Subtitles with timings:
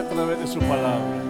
[0.00, 1.20] a través de su palabra.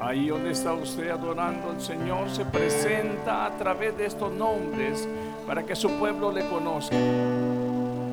[0.00, 5.08] Ahí donde está usted adorando al Señor, se presenta a través de estos nombres
[5.46, 6.96] para que su pueblo le conozca.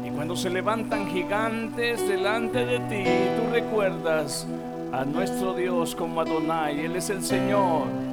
[0.05, 3.03] Y cuando se levantan gigantes delante de ti,
[3.37, 4.45] tú recuerdas
[4.91, 8.08] a nuestro Dios como Adonai, Él es el Señor.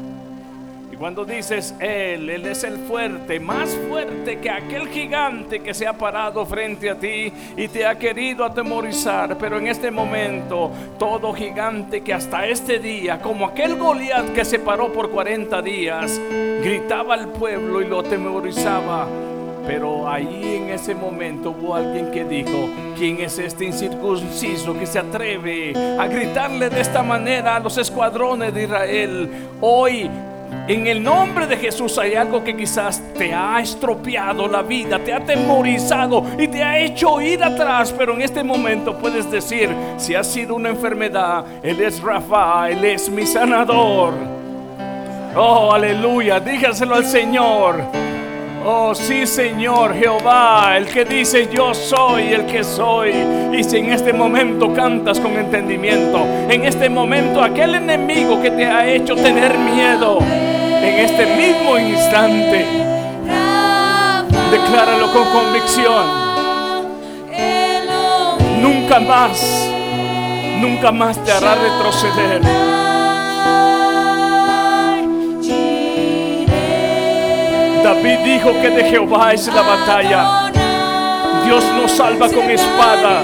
[0.98, 5.92] Cuando dices Él, Él es el fuerte, más fuerte que aquel gigante que se ha
[5.92, 9.36] parado frente a ti y te ha querido atemorizar.
[9.36, 14.58] Pero en este momento, todo gigante que hasta este día, como aquel Goliat que se
[14.58, 16.18] paró por 40 días,
[16.62, 19.06] gritaba al pueblo y lo atemorizaba.
[19.66, 25.00] Pero ahí en ese momento hubo alguien que dijo, ¿quién es este incircunciso que se
[25.00, 29.30] atreve a gritarle de esta manera a los escuadrones de Israel?
[29.60, 30.08] Hoy
[30.68, 35.12] en el nombre de Jesús hay algo que quizás te ha estropeado la vida, te
[35.12, 40.14] ha atemorizado y te ha hecho ir atrás, pero en este momento puedes decir, si
[40.14, 44.14] ha sido una enfermedad, Él es Rafa, Él es mi sanador.
[45.36, 48.05] Oh, aleluya, dígaselo al Señor.
[48.68, 53.12] Oh, sí, Señor Jehová, el que dice yo soy el que soy.
[53.56, 58.66] Y si en este momento cantas con entendimiento, en este momento aquel enemigo que te
[58.66, 62.66] ha hecho tener miedo, en este mismo instante,
[64.50, 66.04] decláralo con convicción.
[68.60, 69.70] Nunca más,
[70.60, 72.85] nunca más te hará retroceder.
[77.86, 80.50] David dijo que de Jehová es la batalla.
[81.44, 83.22] Dios no salva con espada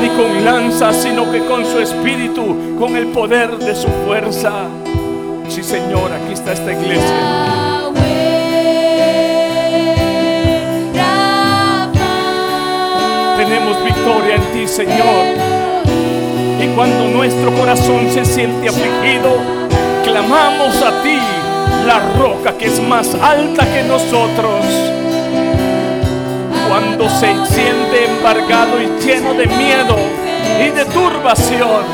[0.00, 4.52] ni con lanza, sino que con su espíritu, con el poder de su fuerza.
[5.50, 7.92] Sí, Señor, aquí está esta iglesia.
[13.36, 15.26] Tenemos victoria en ti, Señor.
[16.58, 19.36] Y cuando nuestro corazón se siente afligido,
[20.04, 21.18] clamamos a ti,
[21.86, 24.64] la roca que es más alta que nosotros.
[26.68, 29.96] Cuando se siente embargado y lleno de miedo
[30.60, 31.84] y de turbación,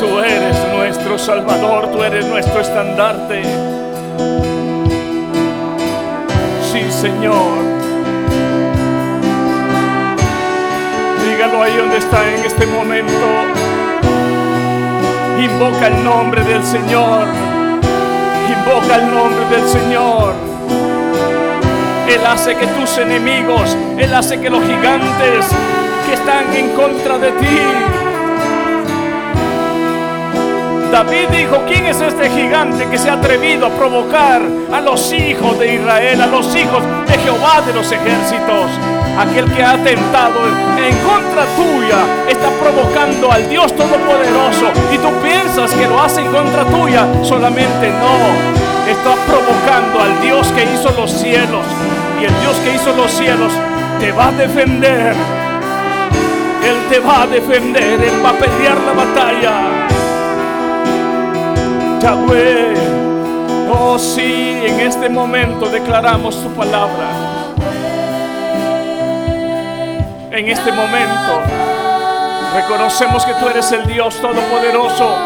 [0.00, 3.42] tú eres nuestro Salvador, tú eres nuestro estandarte.
[6.72, 7.74] Sí, Señor.
[11.62, 13.12] ahí donde está en este momento.
[15.38, 17.53] Invoca el nombre del Señor.
[18.66, 20.32] Invoca el nombre del Señor.
[22.08, 25.46] Él hace que tus enemigos, Él hace que los gigantes
[26.06, 27.58] que están en contra de ti.
[30.90, 34.40] David dijo, ¿quién es este gigante que se ha atrevido a provocar
[34.72, 38.70] a los hijos de Israel, a los hijos de Jehová de los ejércitos?
[39.18, 40.40] Aquel que ha atentado
[40.76, 46.32] en contra tuya está provocando al Dios Todopoderoso y tú piensas que lo hace en
[46.32, 51.64] contra tuya, solamente no, está provocando al Dios que hizo los cielos
[52.20, 53.52] y el Dios que hizo los cielos
[54.00, 55.14] te va a defender.
[56.64, 59.86] Él te va a defender, Él va a pelear la batalla.
[62.00, 62.74] Yahweh,
[63.70, 67.43] oh sí, en este momento declaramos tu palabra.
[70.34, 71.42] En este momento
[72.56, 75.16] reconocemos que tú eres el Dios Todopoderoso,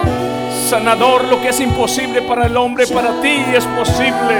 [0.69, 4.37] sanador, lo que es imposible para el hombre, para ti es posible.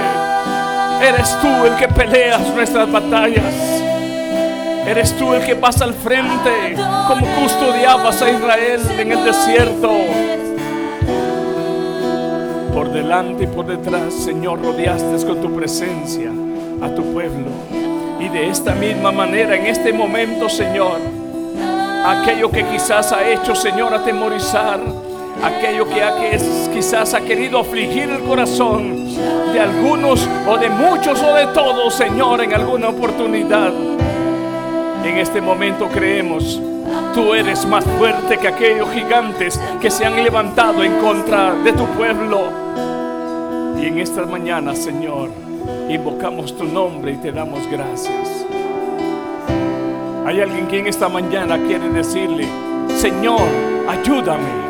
[1.01, 3.51] Eres tú el que peleas nuestras batallas.
[4.85, 6.75] Eres tú el que vas al frente,
[7.07, 9.91] como custodiabas a Israel en el desierto.
[12.75, 16.29] Por delante y por detrás, Señor, rodeaste con tu presencia
[16.79, 17.88] a tu pueblo.
[18.19, 20.99] Y de esta misma manera, en este momento, Señor,
[22.05, 24.79] aquello que quizás ha hecho, Señor, atemorizar,
[25.41, 26.13] aquello que, ha,
[26.73, 29.15] quizás ha querido afligir el corazón
[29.53, 33.71] de algunos o de muchos o de todos, Señor, en alguna oportunidad.
[35.05, 36.61] En este momento creemos,
[37.15, 41.85] tú eres más fuerte que aquellos gigantes que se han levantado en contra de tu
[41.87, 42.49] pueblo.
[43.81, 45.29] Y en esta mañana, Señor,
[45.89, 48.45] invocamos tu nombre y te damos gracias.
[50.25, 52.47] Hay alguien que en esta mañana quiere decirle,
[52.95, 53.41] Señor,
[53.87, 54.69] ayúdame.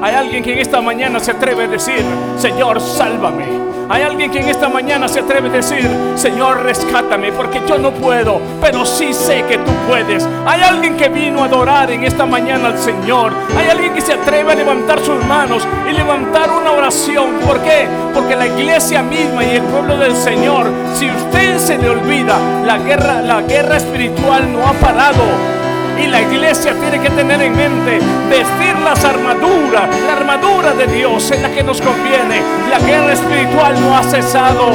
[0.00, 2.04] Hay alguien que en esta mañana se atreve a decir,
[2.36, 3.61] Señor, sálvame.
[3.88, 7.90] Hay alguien que en esta mañana se atreve a decir, Señor, rescátame, porque yo no
[7.92, 10.26] puedo, pero sí sé que tú puedes.
[10.46, 13.32] Hay alguien que vino a adorar en esta mañana al Señor.
[13.56, 17.40] Hay alguien que se atreve a levantar sus manos y levantar una oración.
[17.46, 17.86] ¿Por qué?
[18.14, 22.78] Porque la iglesia misma y el pueblo del Señor, si usted se le olvida, la
[22.78, 25.61] guerra, la guerra espiritual no ha parado.
[25.98, 27.98] Y la iglesia tiene que tener en mente
[28.28, 32.42] vestir las armaduras, la armadura de Dios en la que nos conviene.
[32.70, 34.70] La guerra espiritual no ha cesado.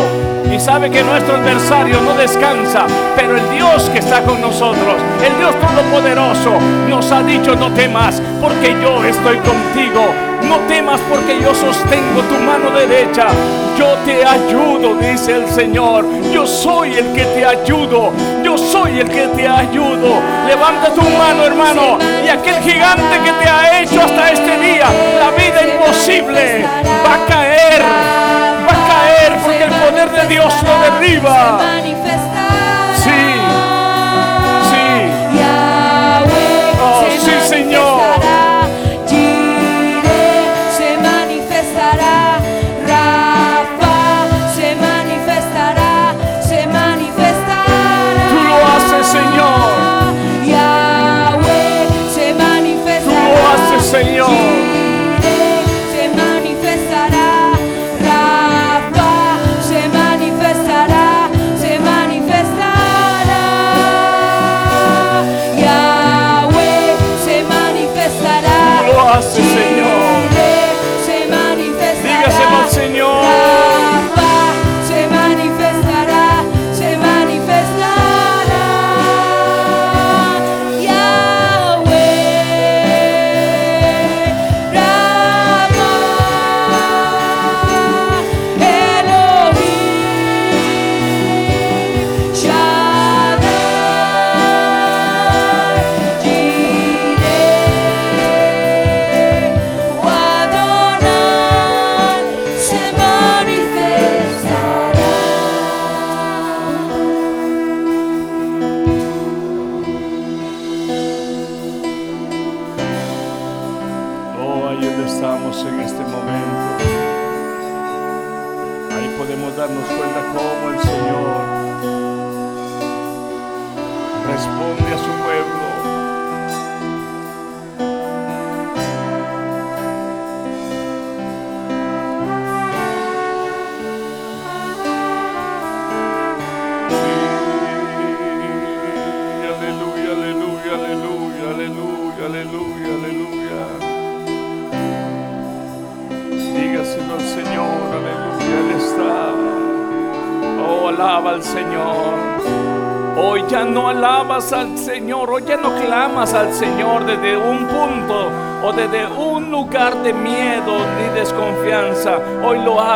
[0.51, 2.87] Y sabe que nuestro adversario no descansa,
[3.17, 8.21] pero el Dios que está con nosotros, el Dios Todopoderoso, nos ha dicho no temas,
[8.41, 10.26] porque yo estoy contigo.
[10.47, 13.27] No temas porque yo sostengo tu mano derecha.
[13.77, 16.05] Yo te ayudo, dice el Señor.
[16.31, 18.13] Yo soy el que te ayudo.
[18.44, 20.21] Yo soy el que te ayudo.
[20.47, 21.97] Levanta tu mano, hermano.
[22.25, 24.88] Y aquel gigante que te ha hecho hasta este día,
[25.19, 26.65] la vida imposible,
[27.05, 27.81] va a caer.
[28.67, 31.59] Va a caer porque el poder de Dios lo derriba.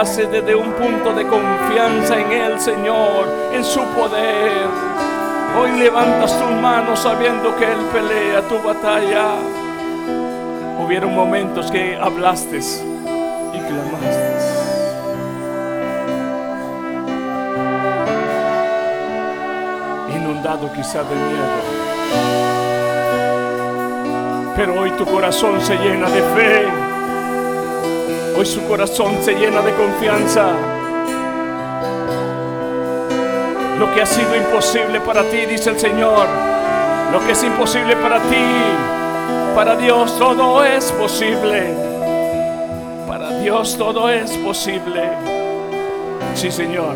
[0.01, 4.65] Desde un punto de confianza en el Señor, en su poder.
[5.55, 9.35] Hoy levantas tus manos sabiendo que Él pelea tu batalla.
[10.83, 14.37] Hubieron momentos que hablaste y clamaste.
[20.15, 21.61] Inundado quizá de miedo.
[24.55, 26.90] Pero hoy tu corazón se llena de fe.
[28.41, 30.47] Hoy su corazón se llena de confianza.
[33.77, 36.27] Lo que ha sido imposible para ti, dice el Señor.
[37.11, 38.43] Lo que es imposible para ti,
[39.53, 41.75] para Dios todo es posible.
[43.07, 45.03] Para Dios todo es posible.
[46.33, 46.95] Sí, Señor.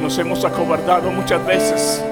[0.00, 2.02] Nos hemos acobardado muchas veces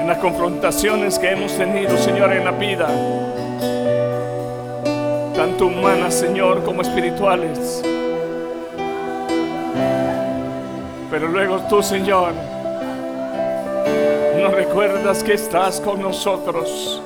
[0.00, 2.88] en las confrontaciones que hemos tenido, Señor, en la vida.
[5.60, 7.82] Tanto humanas, Señor, como espirituales.
[11.10, 12.32] Pero luego tú, Señor,
[14.40, 17.02] nos recuerdas que estás con nosotros.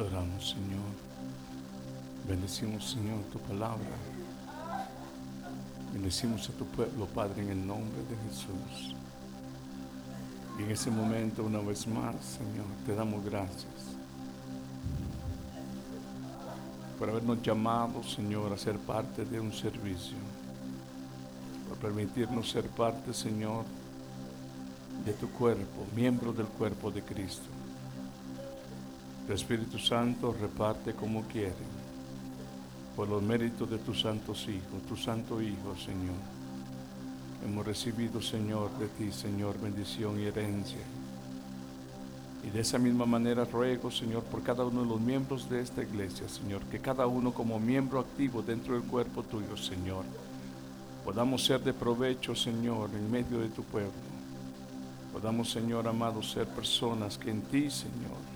[0.00, 0.92] Adoramos, Señor.
[2.26, 3.96] Bendecimos, Señor, tu palabra.
[5.92, 8.94] Bendecimos a tu pueblo, Padre, en el nombre de Jesús.
[10.58, 13.66] Y en ese momento, una vez más, Señor, te damos gracias
[16.98, 20.18] por habernos llamado, Señor, a ser parte de un servicio,
[21.68, 23.64] por permitirnos ser parte, Señor,
[25.04, 27.59] de tu cuerpo, miembro del cuerpo de Cristo.
[29.30, 31.54] El Espíritu Santo reparte como quiere,
[32.96, 36.16] por los méritos de tus santos hijos, tu santo Hijo, Señor.
[37.44, 40.82] Hemos recibido, Señor, de ti, Señor, bendición y herencia.
[42.44, 45.84] Y de esa misma manera ruego, Señor, por cada uno de los miembros de esta
[45.84, 50.04] iglesia, Señor, que cada uno como miembro activo dentro del cuerpo tuyo, Señor,
[51.04, 53.92] podamos ser de provecho, Señor, en medio de tu pueblo.
[55.12, 58.29] Podamos, Señor amado, ser personas que en ti, Señor,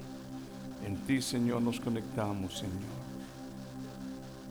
[0.84, 3.04] en ti, Señor, nos conectamos, Señor.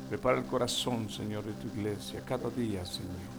[0.09, 3.33] Prepara el corazón, Señor, de tu iglesia cada día, Señor.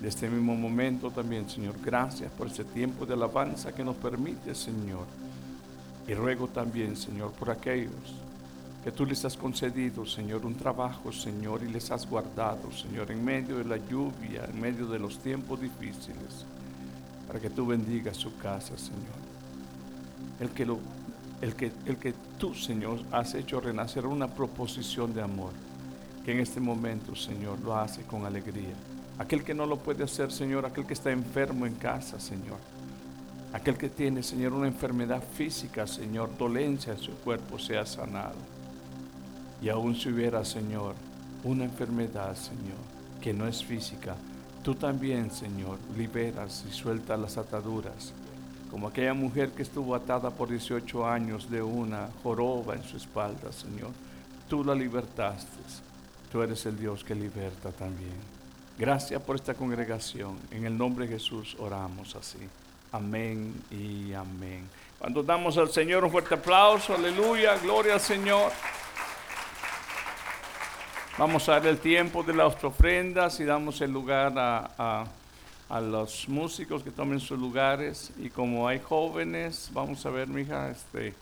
[0.00, 4.54] De este mismo momento también, Señor, gracias por ese tiempo de alabanza que nos permite,
[4.54, 5.06] Señor.
[6.08, 8.14] Y ruego también, Señor, por aquellos
[8.82, 13.22] que tú les has concedido, Señor, un trabajo, Señor, y les has guardado, Señor, en
[13.22, 16.46] medio de la lluvia, en medio de los tiempos difíciles,
[17.26, 19.20] para que tú bendigas su casa, Señor.
[20.40, 20.78] El que, lo,
[21.40, 25.52] el que, el que tú, Señor, has hecho renacer una proposición de amor,
[26.24, 28.74] que en este momento, Señor, lo hace con alegría.
[29.18, 32.58] Aquel que no lo puede hacer, Señor, aquel que está enfermo en casa, Señor.
[33.52, 38.36] Aquel que tiene, Señor, una enfermedad física, Señor, dolencia en su cuerpo, sea sanado.
[39.62, 40.94] Y aún si hubiera, Señor,
[41.42, 42.78] una enfermedad, Señor,
[43.20, 44.14] que no es física,
[44.62, 48.12] tú también, Señor, liberas y sueltas las ataduras.
[48.70, 53.52] Como aquella mujer que estuvo atada por 18 años de una joroba en su espalda,
[53.52, 53.90] Señor.
[54.48, 55.58] Tú la libertaste.
[56.30, 58.14] Tú eres el Dios que liberta también.
[58.78, 60.38] Gracias por esta congregación.
[60.52, 62.38] En el nombre de Jesús oramos así.
[62.92, 64.68] Amén y amén.
[64.98, 68.52] Cuando damos al Señor un fuerte aplauso, aleluya, gloria al Señor.
[71.18, 75.04] Vamos a dar el tiempo de las ofrendas y damos el lugar a, a-
[75.70, 78.10] a los músicos que tomen sus lugares.
[78.18, 81.14] Y como hay jóvenes, vamos a ver, mija, este,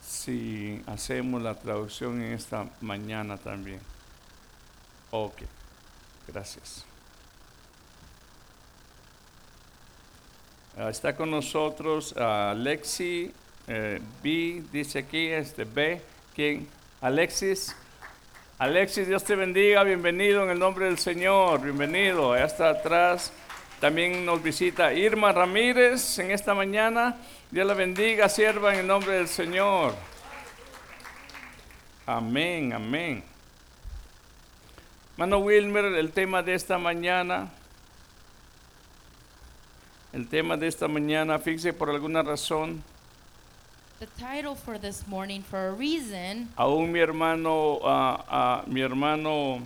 [0.00, 3.80] si hacemos la traducción en esta mañana también.
[5.10, 5.42] Ok,
[6.28, 6.84] gracias.
[10.78, 13.32] Ah, está con nosotros ah, Alexi
[13.66, 16.00] eh, B, dice aquí, este B,
[16.34, 16.68] ¿quién?
[17.00, 17.74] Alexis.
[18.58, 22.32] Alexis, Dios te bendiga, bienvenido en el nombre del Señor, bienvenido.
[22.32, 23.32] Allá está atrás.
[23.80, 27.16] También nos visita Irma Ramírez en esta mañana.
[27.50, 29.94] Dios la bendiga, sierva en el nombre del Señor.
[32.06, 33.22] Amén, amén.
[35.16, 37.50] Mano Wilmer, el tema de esta mañana.
[40.12, 42.82] El tema de esta mañana, fíjese por alguna razón,
[43.98, 49.62] The title for this morning, for a reason, aún mi hermano, ah, ah, mi hermano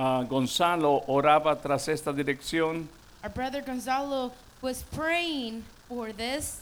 [0.00, 2.88] ah, Gonzalo oraba tras esta dirección
[3.22, 4.32] our brother Gonzalo
[4.62, 6.60] was praying for this,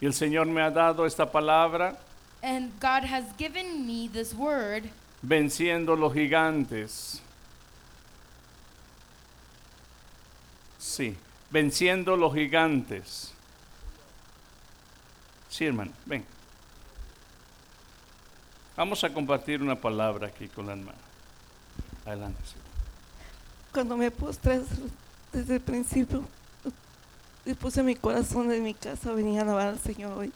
[0.00, 1.96] y el Señor me ha dado esta palabra,
[2.42, 4.84] and God has given me this word,
[5.22, 7.20] venciendo los gigantes.
[10.78, 11.16] Sí,
[11.50, 13.32] venciendo los gigantes.
[15.48, 16.24] Sí, hermano, ven.
[18.76, 21.03] Vamos a compartir una palabra aquí con la hermana.
[22.06, 22.40] Adelante.
[23.72, 24.60] Cuando me postré
[25.32, 26.22] desde el principio
[27.46, 30.32] y puse mi corazón en mi casa, venía a alabar al Señor hoy.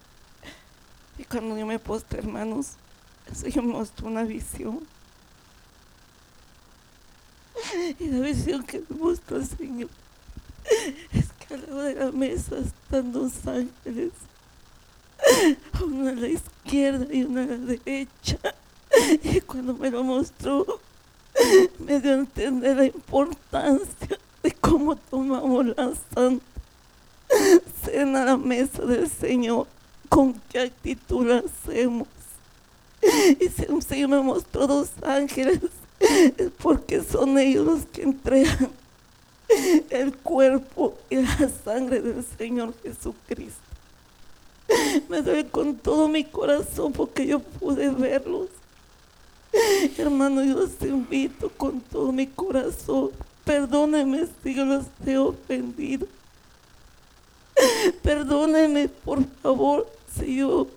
[1.18, 2.72] Y cuando yo me postré, hermanos,
[3.26, 4.80] el Señor me mostró una visión.
[7.98, 9.90] Y la visión que me mostró el Señor
[11.12, 14.12] es que al lado de la mesa están dos ángeles,
[15.82, 18.38] uno a la izquierda y uno a la derecha.
[19.22, 20.80] Y cuando me lo mostró,
[21.78, 26.44] me dio a entender la importancia de cómo tomamos la santa
[27.84, 29.66] cena a la mesa del Señor,
[30.08, 32.08] con qué actitud la hacemos.
[33.02, 34.42] Y si el Señor
[35.02, 35.60] ángeles,
[36.00, 38.70] es porque son ellos los que entregan
[39.90, 43.60] el cuerpo y la sangre del Señor Jesucristo.
[45.08, 48.48] Me duele con todo mi corazón porque yo pude verlos.
[49.98, 53.10] Hermano, yo los invito con todo mi corazón.
[53.44, 56.06] Perdónenme si yo los he ofendido.
[58.02, 60.68] Perdónenme, por favor, si yo,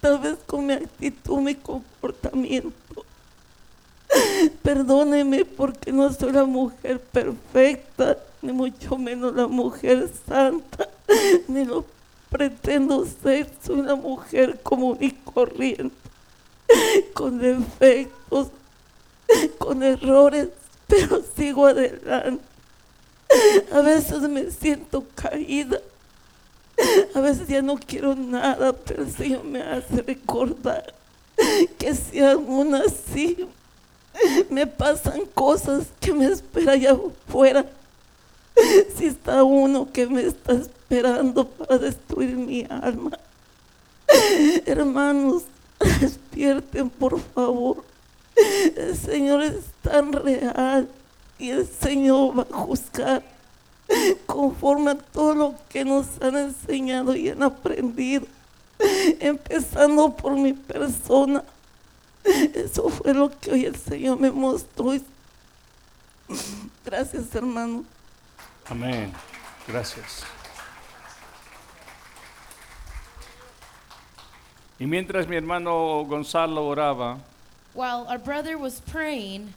[0.00, 3.04] tal vez con mi actitud, mi comportamiento.
[4.62, 10.88] Perdónenme porque no soy la mujer perfecta, ni mucho menos la mujer santa,
[11.46, 11.84] ni lo
[12.30, 13.48] pretendo ser.
[13.64, 16.07] Soy una mujer común y corriente
[17.14, 18.48] con defectos,
[19.58, 20.48] con errores,
[20.86, 22.42] pero sigo adelante.
[23.72, 25.80] A veces me siento caída,
[27.14, 30.94] a veces ya no quiero nada, pero el Señor me hace recordar
[31.78, 33.46] que si aún así
[34.48, 37.66] me pasan cosas que me espera allá afuera,
[38.96, 43.18] si está uno que me está esperando para destruir mi alma.
[44.64, 45.44] Hermanos,
[46.00, 47.84] despierten por favor.
[48.76, 50.88] El Señor es tan real
[51.38, 53.22] y el Señor va a juzgar
[54.26, 58.26] conforme a todo lo que nos han enseñado y han aprendido,
[58.78, 61.42] empezando por mi persona.
[62.24, 64.92] Eso fue lo que hoy el Señor me mostró.
[66.84, 67.84] Gracias, hermano.
[68.68, 69.12] Amén.
[69.66, 70.24] Gracias.
[74.80, 77.18] Y mientras mi hermano Gonzalo oraba,
[77.74, 79.52] while our brother was praying,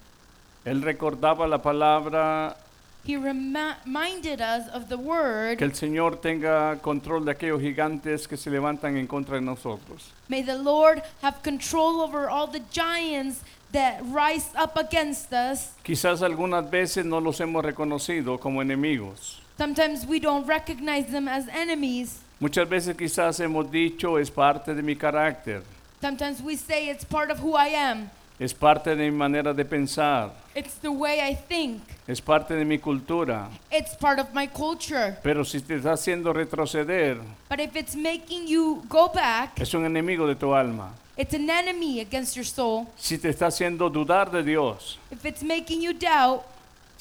[0.65, 2.55] él recordaba la palabra
[3.03, 5.57] He remi- reminded us of the word.
[5.57, 10.11] Que el Señor tenga control de aquellos gigantes que se levantan en contra de nosotros.
[10.29, 15.71] May the Lord have control over all the giants that rise up against us.
[15.83, 19.39] Quizás algunas veces no los hemos reconocido como enemigos.
[19.57, 22.19] Sometimes we don't recognize them as enemies.
[22.41, 25.61] Muchas veces quizás hemos dicho es parte de mi carácter,
[26.01, 28.09] Sometimes we say it's part of who I am.
[28.39, 31.83] es parte de mi manera de pensar, It's the way I think.
[32.07, 33.47] es parte de mi cultura.
[33.71, 35.15] It's part of my culture.
[35.21, 39.85] Pero si te está haciendo retroceder, But if it's making you go back, es un
[39.85, 40.93] enemigo de tu alma.
[41.15, 42.87] it's an enemy against your soul.
[42.97, 46.41] Si te está haciendo dudar de Dios, If it's making you doubt,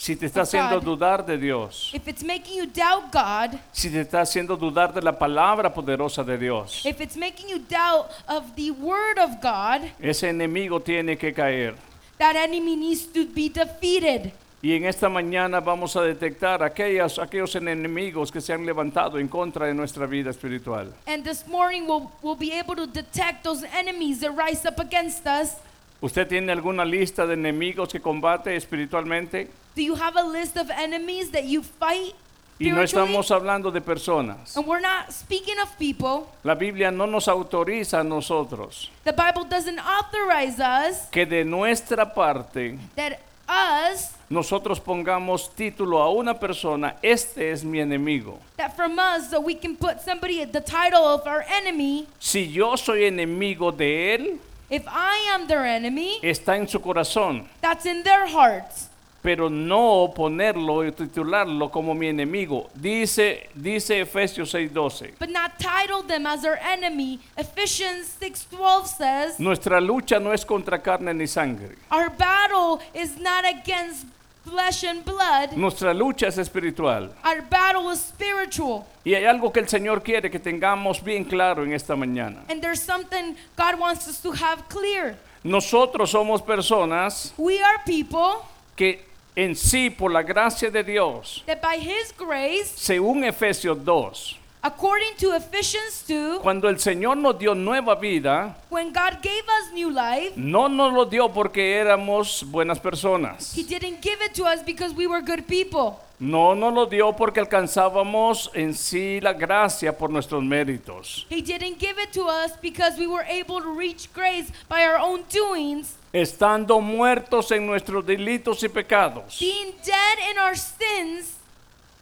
[0.00, 0.84] si te está haciendo God.
[0.84, 5.02] dudar de Dios, if it's making you doubt God, si te está haciendo dudar de
[5.02, 9.82] la palabra poderosa de Dios, if it's making you doubt of the word of God,
[10.00, 11.74] ese enemigo tiene que caer.
[12.16, 14.32] that enemy needs to be defeated.
[14.62, 19.28] Y en esta mañana vamos a detectar aquellos, aquellos enemigos que se han levantado en
[19.28, 20.94] contra de nuestra vida espiritual.
[21.06, 25.26] And this morning we'll, we'll be able to detect those enemies that rise up against
[25.26, 25.56] us.
[26.02, 29.48] ¿Usted tiene alguna lista de enemigos que combate espiritualmente?
[29.76, 32.14] Do you have a list of enemies that you fight
[32.58, 34.54] Y no estamos hablando de personas.
[34.54, 36.26] And we're not speaking of people.
[36.44, 42.12] La Biblia no nos autoriza a nosotros The Bible doesn't authorize us que de nuestra
[42.12, 48.38] parte that us, nosotros pongamos título a una persona, este es mi enemigo.
[48.56, 52.06] that from us, that we can put somebody at the title of our enemy.
[52.18, 54.38] Si yo soy enemigo de él,
[54.70, 58.88] If I am their enemy, está en su corazón, that's in their hearts.
[59.22, 62.70] pero no ponerlo y titularlo como mi enemigo.
[62.74, 65.14] Dice, dice Efesios 6:12.
[65.18, 67.20] But not title them as our enemy.
[67.36, 71.76] Ephesians 6:12 says, Nuestra lucha no es contra carne ni sangre.
[71.90, 74.06] Our battle is not against
[74.44, 75.56] flesh and blood.
[75.56, 77.10] Nuestra lucha es espiritual.
[77.24, 78.86] Our battle is spiritual.
[79.04, 82.44] Y hay algo que el Señor quiere que tengamos bien claro en esta mañana.
[82.48, 85.16] And there's something God wants us to have clear.
[85.42, 88.44] Nosotros somos personas We are people
[88.76, 89.04] que
[89.36, 95.14] en sí, por la gracia de Dios, that by His grace, según Efesios 2, according
[95.18, 99.90] to Ephesians 2, cuando el Señor nos dio nueva vida, when God gave us new
[99.90, 103.54] life, no nos lo dio porque éramos buenas personas.
[103.54, 106.00] He didn't give it to us because we were good people.
[106.22, 111.24] No nos lo dio porque alcanzábamos en sí la gracia por nuestros méritos.
[111.30, 114.98] He didn't give it to us because we were able to reach grace by our
[114.98, 121.36] own doings, Estando muertos en nuestros delitos y pecados, being dead in our sins.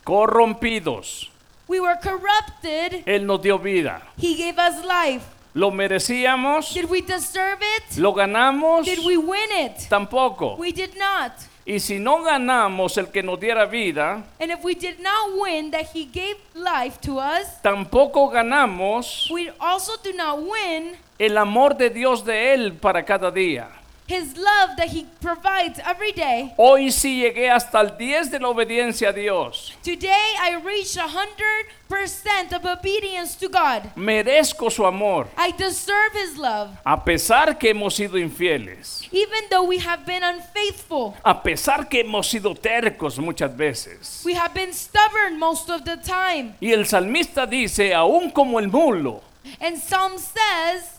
[0.02, 1.30] corrompidos,
[1.68, 3.04] We were corrupted.
[3.06, 4.00] Él nos dio vida.
[4.16, 5.22] He gave us life.
[5.54, 6.72] ¿Lo merecíamos?
[6.72, 7.98] Did we deserve it?
[7.98, 8.84] ¿Lo ganamos?
[8.84, 9.88] Did we win it?
[9.88, 10.56] Tampoco.
[10.56, 11.32] We did not.
[11.66, 15.70] Y si no ganamos el que nos diera vida, And if we did not win
[15.72, 21.76] that He gave life to us, tampoco ganamos we also do not win el amor
[21.76, 23.68] de Dios de Él para cada día.
[24.08, 26.54] His love that He provides every day.
[26.56, 29.74] Hoy sí llegué hasta el 10 de la obediencia a Dios.
[29.82, 33.82] Today I reached 100% of obedience to God.
[33.96, 36.70] Merezco su amor, I deserve His love.
[36.86, 42.00] a pesar que hemos sido infieles, Even though we have been unfaithful, a pesar que
[42.00, 44.22] hemos sido tercos muchas veces.
[44.24, 46.54] we have been stubborn most of the time.
[46.62, 49.20] Y el salmista dice, aún como el mulo,
[49.60, 50.98] And Psalm says,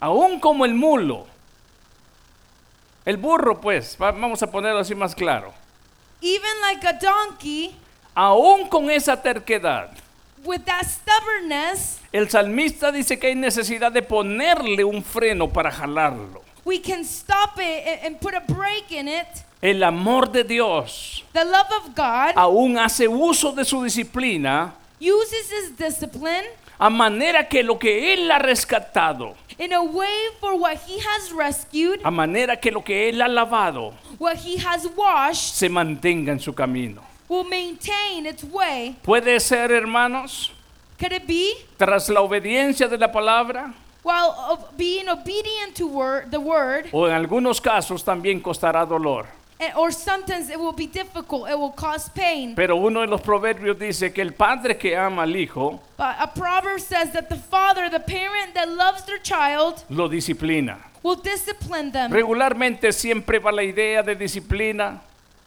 [0.00, 1.26] aún como el mulo,
[3.04, 5.52] el burro pues, va- vamos a ponerlo así más claro,
[6.22, 7.74] even like a donkey,
[8.14, 9.90] aún con esa terquedad,
[10.44, 16.42] with that stubbornness, el salmista dice que hay necesidad de ponerle un freno para jalarlo.
[16.64, 19.26] we can stop it and- and put a break in it.
[19.60, 25.50] El amor de Dios The love of God aún hace uso de su disciplina uses
[25.52, 26.44] His discipline
[26.78, 31.32] a manera que lo que Él ha rescatado, in a way for what He has
[31.32, 36.32] rescued, a manera que lo que Él ha lavado, what He has washed, se mantenga
[36.32, 37.02] en su camino.
[37.28, 38.96] will maintain its way.
[39.02, 40.52] Puede ser, hermanos,
[40.98, 41.52] Could it be?
[41.76, 47.06] tras la obediencia de la palabra, While of being obedient to word, the word, o
[47.08, 49.26] en algunos casos también costará dolor.
[49.76, 52.54] Or sometimes it will be difficult, it will cause pain.
[52.54, 56.26] Pero uno de los proverbios dice que el padre que ama al hijo But a
[56.26, 60.78] proverb says that the father, the parent that loves their child, lo disciplina.
[61.02, 62.10] will discipline them.
[62.12, 65.00] Regularmente siempre va la idea de disciplina,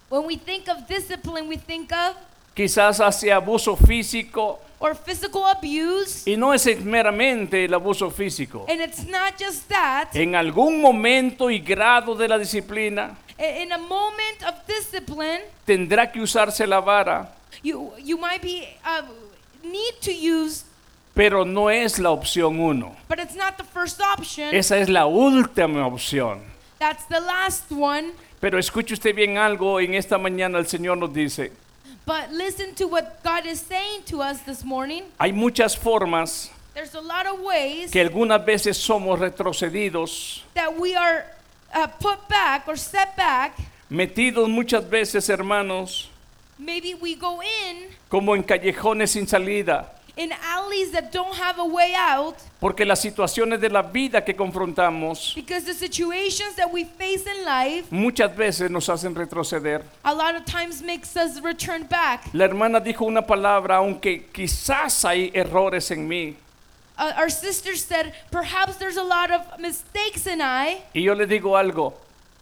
[0.10, 2.16] When we think of discipline, we think of
[2.56, 8.66] quizás hacia abuso físico, or physical abuse, y no es meramente el abuso físico.
[8.70, 10.16] and it's not just that.
[10.16, 16.20] En algún momento y grado de la disciplina, In a moment of discipline, tendrá que
[16.22, 17.28] usarse la vara,
[17.64, 19.04] you you might be uh,
[19.64, 20.64] need to use,
[21.14, 22.96] pero no es la opción uno.
[23.08, 24.54] but it's not the first option.
[24.56, 26.42] Esa es la última opción.
[26.80, 28.14] That's the last one.
[28.42, 31.52] Pero escuche usted bien algo, en esta mañana el Señor nos dice,
[32.06, 35.04] But listen to what God is saying to us this morning.
[35.20, 40.96] hay muchas formas There's a lot of ways que algunas veces somos retrocedidos, that we
[40.96, 41.26] are
[41.74, 43.54] uh, put back or set back.
[43.90, 46.10] metidos muchas veces, hermanos,
[46.60, 51.64] Maybe we go in como en callejones sin salida, in alleys that don't have a
[51.66, 56.84] way out porque las situaciones de la vida que confrontamos because the situations that we
[56.84, 59.84] face in life muchas veces nos hacen retroceder.
[60.04, 62.24] a lot of times makes us return back.
[62.34, 66.36] La hermana dijo una palabra, aunque quizás hay errores en mí.
[66.98, 71.28] Uh, our sister said, perhaps there's a lot of mistakes in I, Y yo le
[71.28, 71.94] digo algo,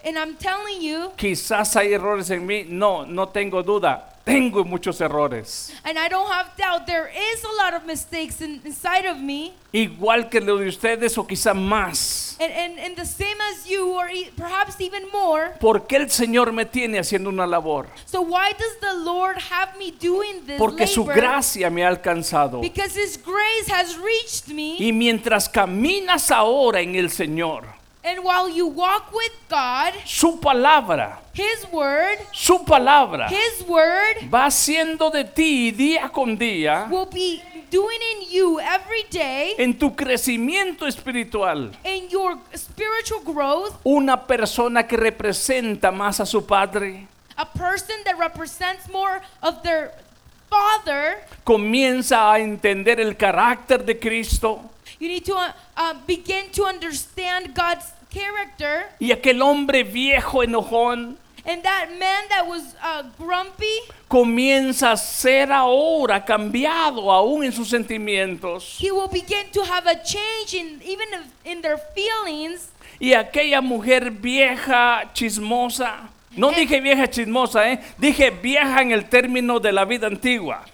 [0.03, 2.65] and I'm telling you, quizás hay errores en mí.
[2.67, 4.14] No, no tengo duda.
[4.25, 5.71] Tengo muchos errores.
[5.85, 9.53] and I don't have doubt, there is a lot of mistakes in, inside of me,
[9.71, 12.35] Igual que lo de ustedes o quizá más.
[12.39, 15.53] and, and, and the same as you, or e- perhaps even more.
[15.59, 17.85] ¿Por qué el Señor me tiene haciendo una labor?
[18.07, 22.61] So why does the Lord have me doing this Porque su gracia me ha alcanzado.
[22.61, 27.74] Because His grace has reached me, Y mientras caminas ahora en el Señor,
[28.05, 34.45] and while you walk with God, su palabra, His word, su palabra His word va
[34.45, 37.41] haciendo de ti día con día will be
[37.71, 44.83] doing in you every day en tu crecimiento espiritual in your spiritual growth una persona
[44.87, 47.07] que representa más a su Padre.
[47.37, 49.91] a person that represents more of their
[50.49, 54.61] father Comienza a entender el carácter de Cristo
[54.99, 61.17] you need to uh, uh, begin to understand god's character y aquel hombre viejo enojón
[61.47, 63.65] and that man that was uh, grumpy
[64.07, 68.77] comienza a ser ahora cambiado aún en sus sentimientos.
[68.79, 71.07] he will begin to have a change in even
[71.43, 77.79] in their feelings Y aquella mujer vieja, chismosa, no dije vieja chismosa, ¿eh?
[77.97, 80.65] dije vieja en el término de la vida antigua.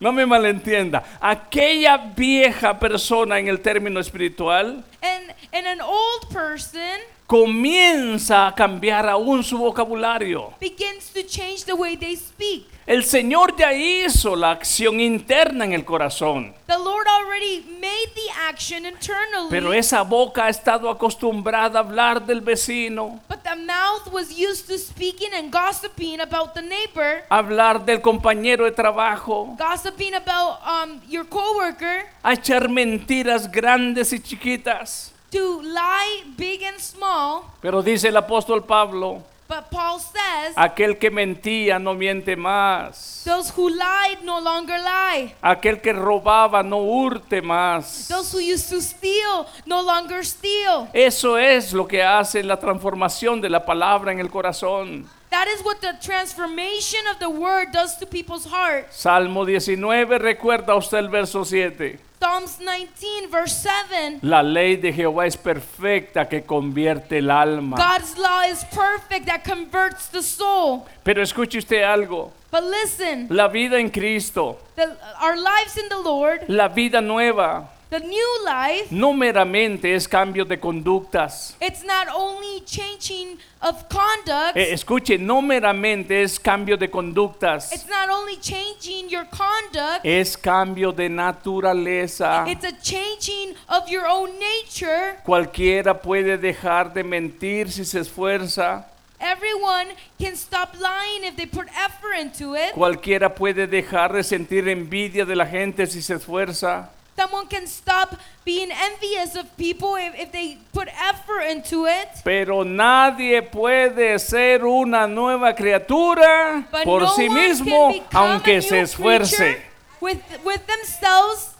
[0.00, 1.02] No me malentienda.
[1.20, 9.08] Aquella vieja persona en el término espiritual and and an old person comienza a cambiar
[9.08, 10.52] aún su vocabulario.
[10.60, 12.66] begins to change the way they speak.
[12.86, 18.30] El Señor ya hizo la acción interna en el corazón, the lord already made the
[18.46, 19.48] action internally.
[19.48, 24.66] Pero esa boca ha estado acostumbrada a hablar del vecino, But the mouth was used
[24.68, 31.00] to speaking and gossiping about the neighbor, hablar del compañero de trabajo, gossiping about um,
[31.08, 35.13] your coworker, a echar mentiras grandes y chiquitas.
[35.34, 37.42] To lie big and small.
[37.60, 43.22] Pero dice el apóstol Pablo, But Paul says, aquel que mentía no miente más.
[43.24, 45.34] those who lied no longer lie.
[45.42, 48.08] Aquel que robaba no hurte más.
[48.08, 50.88] Those who used to steal no longer steal.
[50.94, 55.06] Eso es lo que hace la transformación de la palabra en el corazón.
[55.30, 58.96] That is what the transformation of the word does to people's hearts.
[58.96, 61.98] Salmo 19, recuerda usted el verso 7.
[62.24, 64.20] Psalms 19, verse 7.
[64.22, 67.76] La ley de Jehová es perfecta que convierte el alma.
[67.76, 70.86] God's law is perfect that converts the soul.
[71.02, 72.32] Pero escuche usted algo.
[72.50, 77.68] But listen, La vida en Cristo, the, our lives in the Lord, la vida nueva,
[78.00, 81.54] the new life, no meramente es cambio de conductas.
[81.60, 87.72] It's not only changing of conduct, Eh, escuche, no meramente es cambio de conductas.
[87.72, 92.44] it's not only changing your conduct, Es cambio de naturaleza.
[92.48, 95.16] it's a changing of your own nature.
[95.24, 98.86] Cualquiera puede dejar de mentir si se esfuerza.
[99.20, 99.86] Everyone
[100.18, 102.72] can stop lying if they put effort into it.
[102.74, 106.90] Cualquiera puede dejar de sentir envidia de la gente si se esfuerza.
[107.16, 112.08] Someone can stop being envious of people if, if they put effort into it.
[112.24, 118.26] Pero nadie puede ser una nueva criatura But por no sí one mismo, can become
[118.26, 119.36] a aunque new se esfuerce.
[119.36, 119.62] creature
[120.00, 121.50] With, with themselves.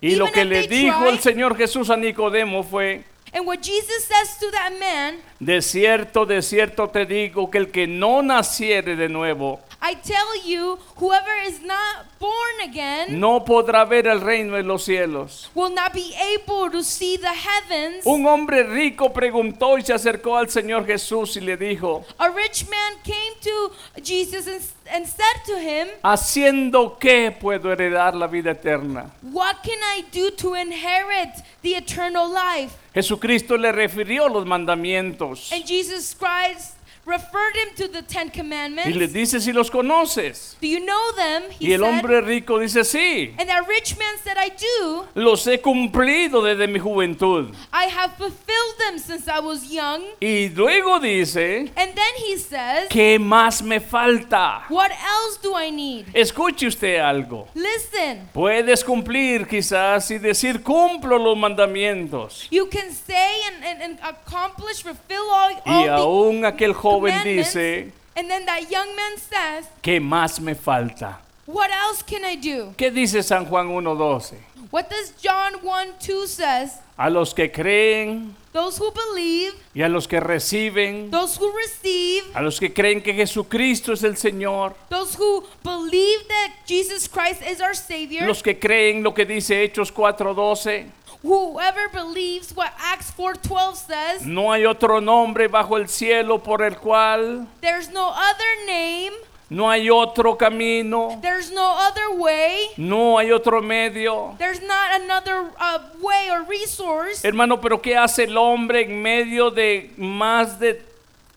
[0.00, 1.08] Y lo even que if le they dijo try.
[1.10, 6.26] el Señor Jesús a Nicodemo fue, And what Jesus says to that man, de cierto,
[6.26, 11.34] de cierto te digo que el que no naciere de nuevo I tell you, whoever
[11.44, 15.48] is not born again no podrá ver el reino de los cielos.
[15.56, 18.06] will not be able to see the heavens.
[18.06, 22.64] Un hombre rico preguntó y se acercó al Señor Jesús y le dijo, A rich
[22.68, 28.52] man came to Jesus and, and said to him, ¿haciendo qué puedo heredar la vida
[28.52, 29.10] eterna?
[29.22, 32.72] What can I do to inherit the eternal life?
[32.94, 38.30] Jesucristo le refirió los mandamientos And Jesus Christ referred him to the Ten y le
[38.42, 39.12] Commandments.
[39.12, 40.56] dice si los conoces.
[40.60, 41.42] Do you know them?
[41.58, 41.88] He Y el said.
[41.88, 45.06] hombre rico dice sí, And that rich man said, I do.
[45.14, 47.52] los he cumplido desde mi juventud.
[47.72, 50.02] I have fulfilled them since I was young.
[50.20, 54.62] Y luego dice, And then he says, ¿qué más me falta?
[54.68, 56.06] What else do I need?
[56.14, 57.48] Escuche usted algo.
[57.54, 62.46] Listen, Puedes cumplir quizás y decir cumplo los mandamientos.
[62.50, 67.22] you can say and, and, and accomplish, fulfill all, Y all aún aquel the joven
[67.24, 71.18] dice, And then that young man says, ¿qué más me falta?
[71.46, 72.74] What else can I do?
[72.76, 74.36] ¿Qué dice San Juan 1.12?
[74.70, 76.78] What does John 1 2 says?
[76.96, 82.22] A los que creen Those who believe, y a los que reciben, those who receive,
[82.34, 87.40] a los que creen que Jesucristo es el Señor, those who believe that Jesus Christ
[87.40, 90.84] is our Savior, los que creen lo que dice Hechos 4.12,
[91.22, 96.76] whoever believes what Acts 4:12 says, no hay otro nombre bajo el cielo por el
[96.76, 99.12] cual there's no other name,
[99.50, 104.34] no hay otro camino, there's no other way, no hay otro medio.
[104.38, 107.24] there's not another uh, way or resource.
[107.24, 110.82] Hermano, pero ¿qué hace el hombre en medio de más de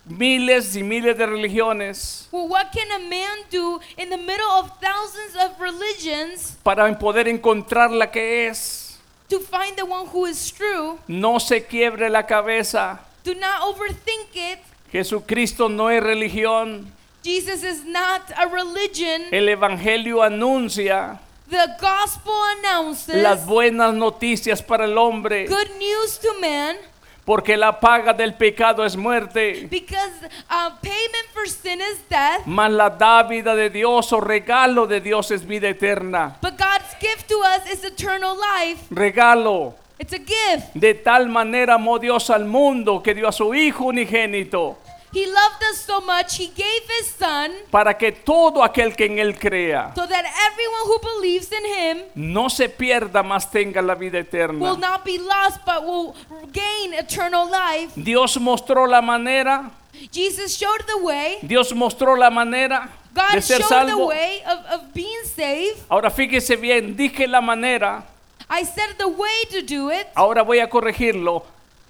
[0.08, 4.72] miles y miles de religiones Well, what can a man do in the middle of
[4.80, 8.85] thousands of religions para poder encontrar la que es?
[9.30, 11.00] To find the one who is true?
[11.08, 13.00] No se quiebre la cabeza.
[13.24, 14.60] Do not overthink it.
[14.92, 16.92] Jesucristo no es religión.
[17.24, 19.24] Jesus is not a religion.
[19.32, 26.34] El Evangelio anuncia The gospel announces las buenas noticias para el hombre, good news to
[26.42, 26.76] man
[27.24, 30.12] porque la paga del pecado es muerte, because
[30.50, 35.30] uh, payment for sin is death, mas la dávida de Dios o regalo de Dios
[35.30, 36.36] es vida eterna.
[36.42, 36.55] but
[37.00, 38.88] gift to us is eternal life.
[38.90, 39.74] Regalo.
[39.98, 40.74] It's a gift.
[40.74, 44.78] De tal manera amó Dios al mundo que dio a su Hijo unigénito
[45.16, 49.18] He loved us so much, He gave His Son para que todo aquel que en
[49.18, 53.96] Él crea so that everyone who believes in Him no se pierda, mas tenga la
[53.96, 54.78] vida will eterna.
[54.78, 56.14] not be lost but will
[56.52, 57.94] gain eternal life.
[57.96, 59.72] Dios mostró la manera,
[60.12, 61.38] Jesus showed the way.
[61.42, 64.08] Dios mostró la manera de God ser showed the salvo.
[64.08, 65.80] way of, of being saved.
[65.90, 68.04] Ahora fíjese bien, dije la manera,
[68.50, 70.08] I said the way to do it.
[70.16, 71.44] ahora voy a corregirlo,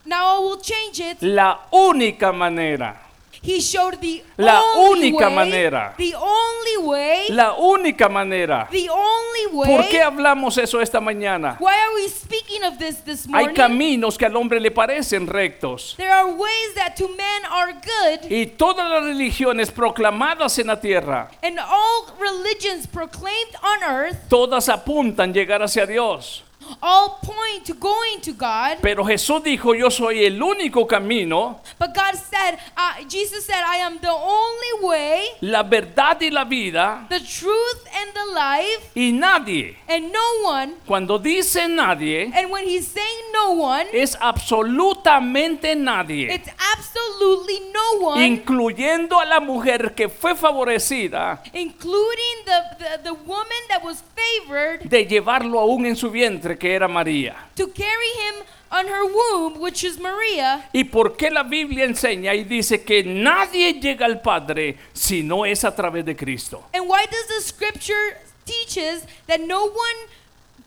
[0.05, 1.17] Now I will change it.
[1.21, 3.01] la única manera,
[3.45, 5.93] He showed the La only única way, manera.
[5.97, 7.25] The only way.
[7.29, 8.67] la única manera.
[8.71, 9.67] the only way.
[9.69, 11.57] ¿Por qué hablamos eso esta mañana?
[11.59, 13.55] Why are we speaking of this this Hay morning?
[13.55, 15.95] caminos que al hombre le parecen rectos.
[15.97, 20.79] There are ways that to men are good, Y todas las religiones proclamadas en la
[20.81, 26.43] tierra, and all religions proclaimed on earth todas apuntan llegar hacia Dios.
[26.81, 28.77] All point to going to God.
[28.81, 33.77] Pero Jesús dijo, yo soy el único camino, But God said, uh, Jesus said, I
[33.77, 39.11] am the only way, la verdad y la vida, the truth, and the life, y
[39.11, 40.75] nadie, and no one.
[40.85, 48.07] cuando dice nadie, And when he's saying no one, es absolutamente nadie, it's absolutely no
[48.07, 54.03] one, incluyendo a la mujer que fue favorecida including the, the, the woman that was
[54.15, 57.35] favored de llevarlo aún en su vientre, que era María.
[57.55, 60.67] to carry him on her womb, which is Maria.
[60.73, 65.45] ¿Y por qué la Biblia enseña y dice que nadie llega al Padre si no
[65.45, 66.63] es a través de Cristo?
[66.73, 70.09] And why does the scripture teaches that no one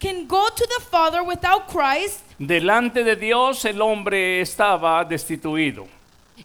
[0.00, 2.22] can go to the Father without Christ?
[2.38, 5.86] Delante de Dios el hombre estaba destituido.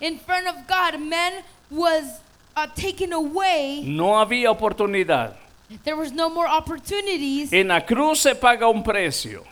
[0.01, 2.19] In front of God, man was
[2.57, 3.83] uh, taken away.
[3.85, 5.35] No había oportunidad.
[5.83, 7.51] There was no more opportunities.
[7.53, 9.43] En la cruz se paga un precio.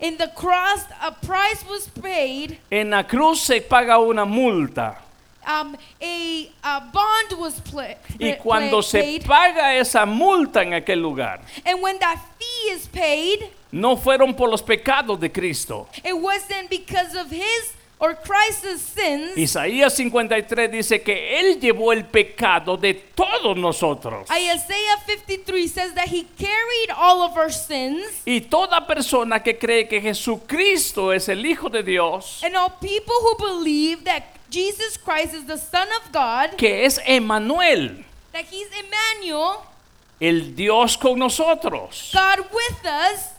[0.00, 2.58] In the cross, a price was paid.
[2.70, 4.96] En la cruz se paga una multa.
[5.46, 7.60] Um, a, a bond was
[8.18, 9.26] Y cuando se paid.
[9.26, 14.48] paga esa multa en aquel lugar, And when that fee is paid, no fueron por
[14.50, 15.88] los pecados de Cristo.
[16.04, 19.36] it wasn't because of his or Christ's sins.
[19.36, 24.26] Isaías 53 dice que Él llevó el pecado de todos nosotros.
[24.30, 28.02] Isaiah 53 says that he carried all of our sins.
[28.24, 33.14] Y toda persona que cree que Jesucristo es el Hijo de Dios, And all people
[33.22, 38.68] who believe that Jesus Christ is the Son of God, que es Emanuel, that He's
[38.72, 39.62] Emmanuel,
[40.20, 42.10] el Dios con nosotros.
[42.14, 43.29] God with us,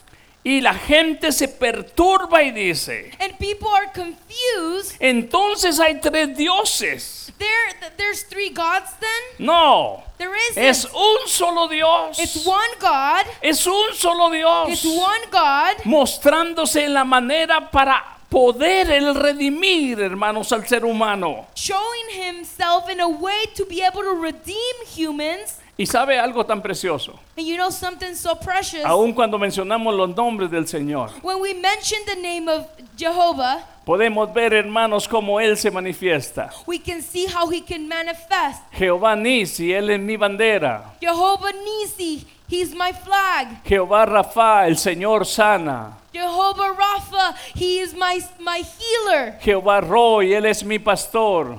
[0.43, 4.95] Y la gente se perturba y dice, and people are confused.
[4.99, 7.31] entonces hay tres dioses.
[7.37, 9.45] There, th- there's three gods then?
[9.45, 10.63] No, There isn't.
[10.63, 12.17] es un solo Dios.
[12.19, 13.25] It's one God.
[13.41, 14.69] Es un solo Dios.
[14.69, 21.47] It's one God Mostrándose en la manera para poder el redimir, hermanos, al ser humano.
[21.55, 25.57] showing himself in a way to be able to redeem humans.
[25.77, 27.19] Y sabe algo tan precioso.
[27.37, 28.83] And you know something so precious?
[28.85, 34.31] Aun cuando mencionamos los nombres del Señor, When we mention the name of Jehovah, podemos
[34.33, 36.51] ver, hermanos, cómo Él se manifiesta.
[36.67, 38.61] we can see how he can manifest.
[38.73, 40.83] Jehová Nisi, Él es mi bandera.
[41.01, 43.63] Jehovah Nisi, he's my flag.
[43.63, 45.97] Jehová Rafa, el Señor sana.
[46.13, 49.37] Jehovah Rapha, he is my, my healer.
[49.41, 51.57] Jehová Roy, Él es mi pastor.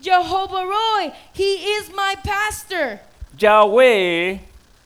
[0.00, 3.00] Jehovah Roy, he is my pastor.
[3.38, 4.38] Yahweh,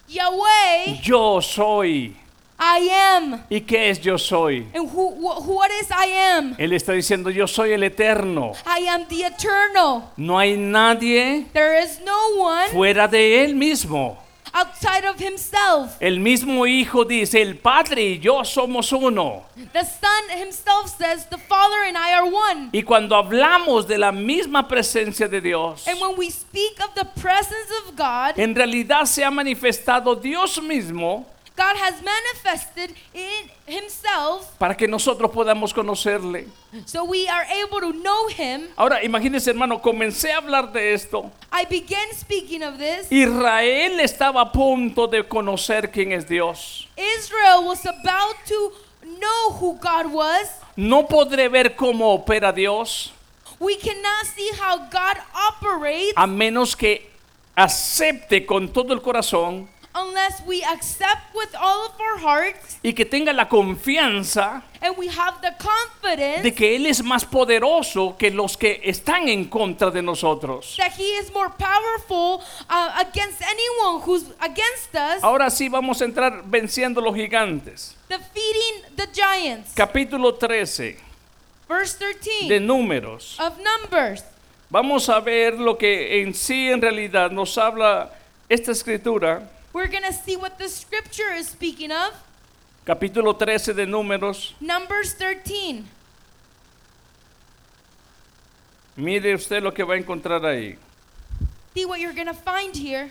[0.08, 2.14] Yahweh, yo soy.
[2.58, 3.42] I am.
[3.50, 4.66] ¿Y qué es yo soy?
[4.74, 6.54] And who, wh- what is I am?
[6.58, 8.52] Él está diciendo, yo soy el eterno.
[8.64, 10.04] I am the eternal.
[10.16, 14.16] No hay nadie There is no one fuera de Él mismo.
[14.56, 15.96] Outside of himself.
[16.00, 19.44] El mismo Hijo dice, el Padre y yo somos uno.
[19.72, 22.70] The Son himself says, The Father and I are one.
[22.72, 27.04] Y cuando hablamos de la misma presencia de Dios, And when we speak of the
[27.20, 31.26] presence of God, en realidad se ha manifestado Dios mismo
[31.56, 36.46] God has manifested in himself para que nosotros podamos conocerle.
[36.84, 38.68] so we are able to know him.
[38.76, 41.30] Ahora, imagínense, hermano, comencé a hablar de esto.
[41.50, 43.10] I began speaking of this.
[43.10, 46.86] Israel estaba a punto de conocer quién es Dios.
[46.96, 48.72] Israel was about to
[49.18, 50.48] know who God was.
[50.76, 53.12] No podré ver cómo opera Dios
[53.58, 55.16] We cannot see how God
[55.50, 57.10] operates a menos que
[57.56, 63.04] acepte con todo el corazón unless we accept with all of our hearts y que
[63.06, 68.30] tenga la confianza and we have the de confidence que Él es más poderoso que
[68.30, 70.76] los que están en contra de nosotros.
[70.76, 76.04] that He is more powerful uh, against anyone who's against us, Ahora sí vamos a
[76.04, 77.96] entrar venciendo los gigantes.
[78.08, 79.72] defeating the giants.
[79.74, 80.98] Capítulo 13
[81.68, 83.38] Verse de 13 Números.
[83.40, 84.22] of Numbers.
[84.68, 88.10] Vamos a ver lo que en sí en realidad nos habla
[88.48, 89.48] esta escritura.
[89.76, 92.14] We're going to see what the scripture is speaking of.
[92.86, 94.54] Capítulo 13 de Números.
[94.58, 95.84] Numbers 13.
[98.96, 100.78] Mire usted lo que va a encontrar ahí.
[101.74, 103.10] See what you're going to find here.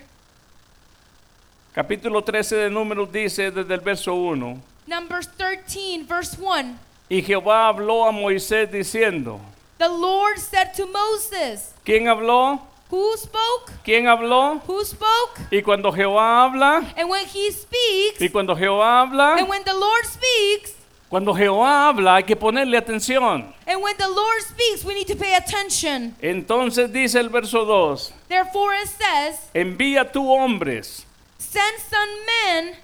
[1.72, 4.60] Capítulo 13 de Números dice desde el verso 1.
[4.88, 6.80] Numbers 13, verse 1.
[7.08, 9.38] Y Jehová habló a Moisés diciendo.
[9.78, 12.60] The Lord said to Moses, ¿Quién habló?
[12.90, 13.72] Who spoke?
[13.84, 14.60] ¿Quién habló?
[14.66, 15.40] Who spoke?
[15.50, 19.74] Y cuando Jehová habla, And when he speaks, y cuando Jehová habla, and when the
[19.74, 20.74] Lord speaks,
[21.08, 23.52] cuando Jehová habla hay que ponerle atención.
[23.66, 26.14] and when the Lord speaks, we need to pay attention.
[26.22, 31.04] Entonces dice el verso 2, Therefore it says, envía tú hombres
[31.38, 32.74] Send some men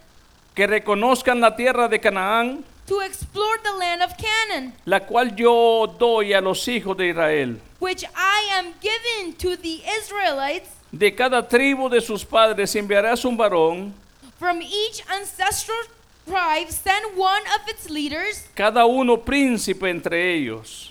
[0.55, 5.87] que reconozcan la tierra de Canaán, to explore the land of Canaan, la cual yo
[5.99, 7.57] doy a los hijos de Israel.
[7.79, 10.69] which I am giving to the Israelites.
[10.93, 13.93] De cada tribu de sus padres enviarás un varón,
[14.39, 15.79] From each ancestral
[16.27, 18.47] tribe, send one of its leaders.
[18.55, 20.91] cada uno príncipe entre ellos.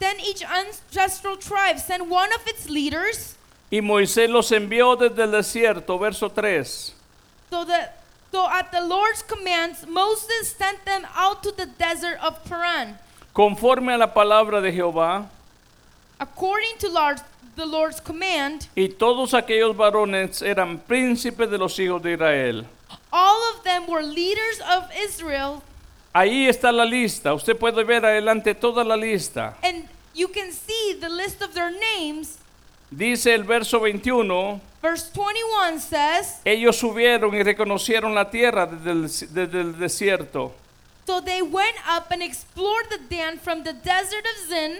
[0.00, 3.36] Send each ancestral tribe, send one of its leaders.
[3.70, 6.92] Y Moisés los envió desde el desierto, verso 3.
[7.50, 8.02] So that
[8.32, 12.98] so at the Lord's commands, Moses sent them out to the desert of Paran,
[13.34, 15.26] Conforme a la palabra de Jehová,
[16.20, 17.20] according to Lord,
[17.56, 18.68] the Lord's command.
[18.76, 22.66] y todos aquellos varones eran príncipes de los hijos de Israel.
[23.12, 25.62] All of them were leaders of Israel,
[26.14, 27.34] Ahí está la lista.
[27.34, 29.54] Usted puede ver adelante toda la lista.
[29.62, 32.38] and you can see the list of their names.
[32.96, 39.02] Dice el verso 21, Verse 21 says, ellos subieron y reconocieron la tierra desde el,
[39.34, 40.54] desde el desierto.
[41.06, 44.78] So they went up and explored the Dan from the desert of Zin,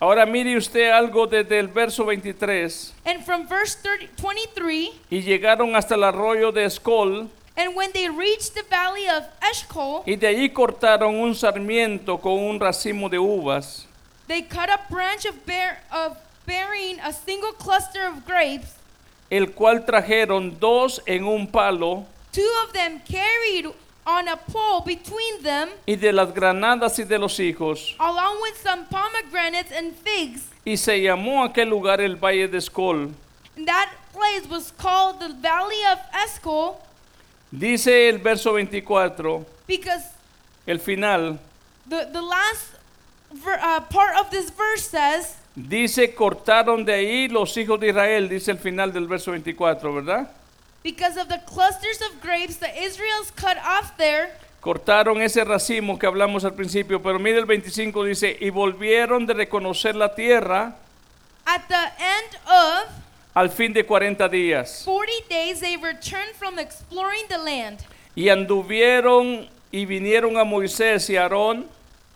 [0.00, 2.94] Ahora mire usted algo desde el verso 23.
[3.04, 4.90] and from verse 30, 23.
[5.10, 10.02] Y llegaron hasta el arroyo de Escol And when they reached the valley of Eshcol,
[10.06, 13.86] y de allí cortaron un sarmiento con un racimo de uvas.
[14.26, 16.16] they cut a branch of, bear, of
[16.50, 18.74] bearing a single cluster of grapes.
[19.30, 23.66] el cual trajeron dos en un palo, Two of them carried
[24.06, 27.94] on a pole between them, y de las granadas y de los hijos.
[28.00, 30.48] along with some pomegranates and figs.
[30.64, 33.12] Y se llamó aquel lugar el Valle de Escol.
[33.56, 36.76] And that place was called the Valley of Escol
[37.52, 40.02] Dice el verso 24, because
[40.66, 41.38] el final,
[41.88, 42.74] the, the last
[43.32, 48.28] ver, uh, part of this verse says, dice cortaron de ahí los hijos de Israel,
[48.28, 50.30] dice el final del verso 24, ¿verdad?
[50.82, 54.30] because of the clusters of grapes the Israels cut off there,
[54.60, 59.32] Cortaron ese racimo que hablamos al principio, pero mire el 25 dice, y volvieron de
[59.32, 60.76] reconocer la tierra
[61.46, 62.90] at the end of
[63.34, 64.82] al fin de 40 días.
[64.84, 67.78] 40 days they returned from exploring the land.
[68.14, 71.66] Y anduvieron y vinieron a Moisés y Aarón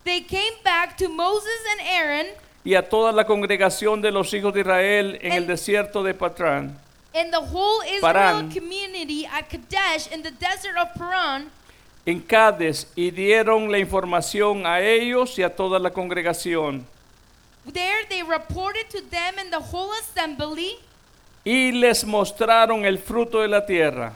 [0.05, 2.27] They came back to Moses and Aaron
[2.65, 6.15] y a toda la congregación de los hijos de Israel en el En- desierto de
[6.15, 6.79] Patrán.
[7.15, 8.51] and the whole Israel Paran.
[8.51, 11.51] community at Kadesh in the desert of Paran
[12.07, 16.85] en Cádiz y dieron la información a ellos y a toda la congregación.
[17.73, 20.77] There they reported to them and the whole assembly
[21.47, 24.13] Y les mostraron el fruto de la tierra.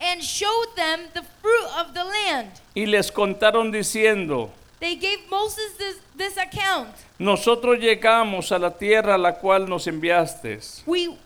[0.00, 2.50] and showed them the fruit of the land.
[2.74, 4.50] Y les contaron diciendo,
[4.84, 6.90] They gave Moses this, this account.
[7.18, 10.60] nosotros llegamos a la tierra a la cual nos enviaste.
[10.84, 11.16] We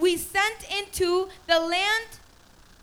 [0.00, 2.08] we sent into the land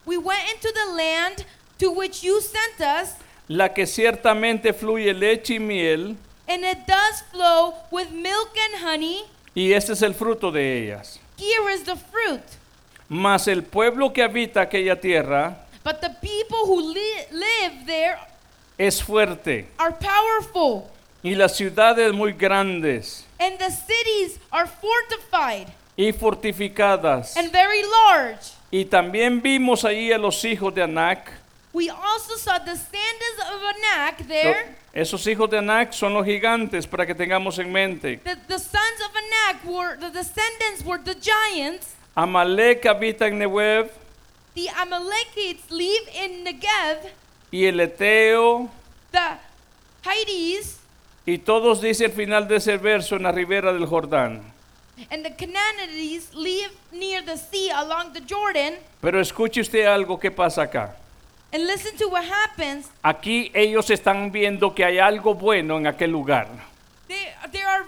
[0.05, 1.43] we went into the land
[1.79, 3.15] to which you sent us
[3.47, 6.15] La que ciertamente fluye leche y miel,
[6.47, 9.23] and it does flow with milk and honey.
[9.55, 11.17] y este es el fruto de ellas.
[11.39, 12.43] Here is the fruit.
[13.09, 18.19] Mas el pueblo que habita aquella tierra But the people who li- live there
[18.77, 20.89] es fuerte, are powerful,
[21.23, 25.67] y las ciudades muy grandes and the cities are fortified
[25.97, 27.35] y fortificadas.
[27.37, 28.51] and very large.
[28.71, 31.31] Y también vimos ahí a los hijos de Anac.
[31.71, 34.75] We also saw the descendants of Anak there.
[34.93, 38.17] Esos hijos de Anac son los gigantes para que tengamos en mente.
[38.23, 41.95] The, the sons of Anak were the descendants were the giants.
[42.15, 43.89] Amalek habita en Negev
[44.55, 47.11] The Amalekites live in Negev.
[47.51, 48.69] Y el Eteo
[49.11, 49.19] The
[51.25, 54.41] y todos dice al final de ese verso en la ribera del Jordán.
[55.11, 58.75] and the Canaanites live near the sea along the Jordan.
[59.01, 60.95] Pero escuche usted algo que pasa acá.
[61.51, 62.89] And listen to what happens.
[63.01, 66.47] Aquí ellos están viendo que hay algo bueno en aquel lugar.
[67.07, 67.85] They they are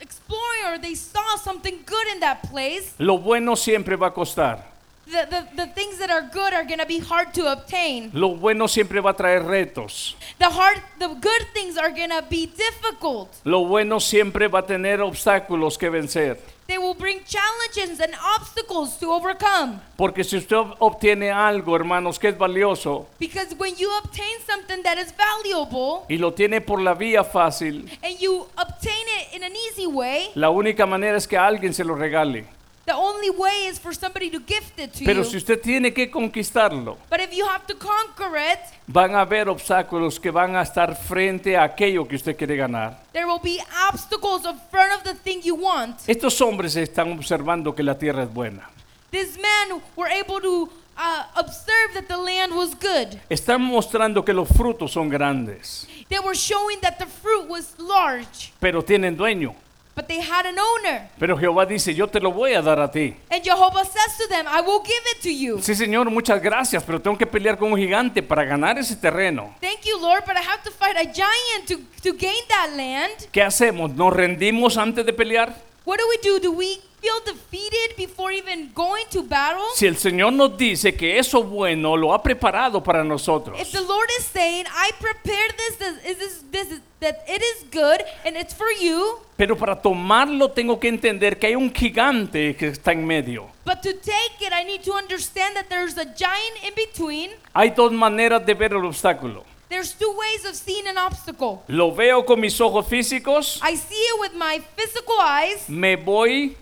[0.00, 2.94] exploring or they saw something good in that place.
[2.98, 4.64] Lo bueno siempre va a costar.
[5.10, 8.10] The, the, the things that are good are going to be hard to obtain.
[8.12, 10.16] Lo bueno siempre va a traer retos.
[10.38, 13.30] The hard the good things are going to be difficult.
[13.44, 16.38] Lo bueno siempre va a tener obstáculos que vencer.
[16.68, 19.80] They will bring challenges and obstacles to overcome.
[19.96, 24.98] Porque si usted obtiene algo, hermanos, que es valioso Because when you obtain something that
[24.98, 29.56] is valuable y lo tiene por la vía fácil, and you obtain it in an
[29.56, 32.57] easy way, la única manera es que alguien se lo regale.
[32.88, 35.24] The only way is for somebody to gift it to Pero you.
[35.24, 39.48] si usted tiene que conquistarlo, But if you have to conquer it, van a haber
[39.48, 42.96] obstáculos que van a estar frente a aquello que usted quiere ganar.
[43.12, 43.60] there will be
[43.92, 45.96] obstacles in front of the thing you want.
[46.08, 48.68] Estos hombres están observando que la tierra es buena.
[49.10, 53.18] These men were able to uh, observe that the land was good.
[53.28, 58.52] Están mostrando que los frutos son grandes, They were showing that the fruit was large,
[58.58, 59.54] pero tienen dueño.
[59.98, 61.10] But they had an owner.
[61.18, 63.16] Pero Jehová dice, yo te lo voy a dar a ti.
[63.32, 65.58] And Jehovah says to them, I will give it to you.
[65.60, 69.56] Sí, Señor, muchas gracias, pero tengo que pelear con un gigante para ganar ese terreno.
[69.60, 73.28] Thank you, Lord, but I have to fight a giant to, to gain that land.
[73.32, 73.92] ¿Qué hacemos?
[73.92, 75.52] ¿Nos rendimos antes de pelear?
[75.84, 76.38] What do we do?
[76.38, 79.64] Do we feel defeated before even going to battle?
[79.74, 83.80] Si el Señor nos dice que eso bueno lo ha preparado para nosotros, If the
[83.80, 88.02] Lord is saying, I prepared this, this, is this, this is, that it is good
[88.24, 92.68] and it's for you, pero para tomarlo tengo que entender que hay un gigante que
[92.68, 93.48] está en medio.
[93.64, 97.30] but to take it, I need to understand that there's a giant in between.
[97.54, 99.44] Hay dos maneras de ver el obstáculo.
[99.68, 101.62] There's two ways of seeing an obstacle.
[101.68, 105.68] Lo veo con mis ojos físicos, I see it with my physical eyes.
[105.68, 106.56] me voy,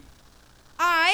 [0.78, 1.12] I,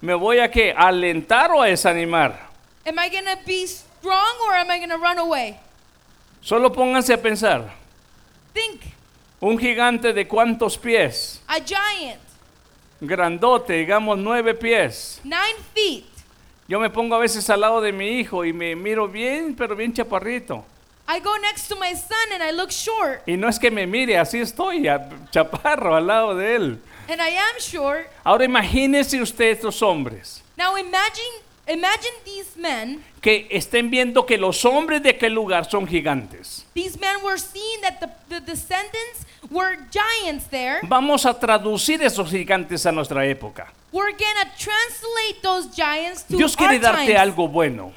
[0.00, 0.72] me voy a qué?
[0.76, 2.48] ¿A alentar o a desanimar.
[2.86, 5.56] am I going to be strong or am I going to run away?
[6.40, 7.72] Solo pónganse a pensar,
[8.52, 8.82] Think,
[9.40, 12.20] un gigante de cuántos pies, a giant,
[13.00, 15.20] grandote, digamos nueve pies.
[15.24, 16.04] nine feet.
[16.68, 19.76] Yo me pongo a veces al lado de mi hijo y me miro bien, pero
[19.76, 20.64] bien chaparrito.
[21.06, 23.86] I go next to my son and I look short, Y no es que me
[23.86, 26.78] mire, así estoy, a- chaparro al lado de él.
[27.08, 28.08] And I am short.
[28.24, 33.02] Ahora imagínese usted estos hombres Now imagine, imagine these men.
[33.20, 36.64] que estén viendo que los hombres de aquel lugar son gigantes.
[36.74, 40.80] These men were seeing that the, the, descendants were giants there.
[40.84, 43.72] Vamos a traducir esos gigantes a nuestra época.
[43.92, 47.20] We're gonna translate those giants to Dios our quiere darte times.
[47.20, 47.92] algo bueno.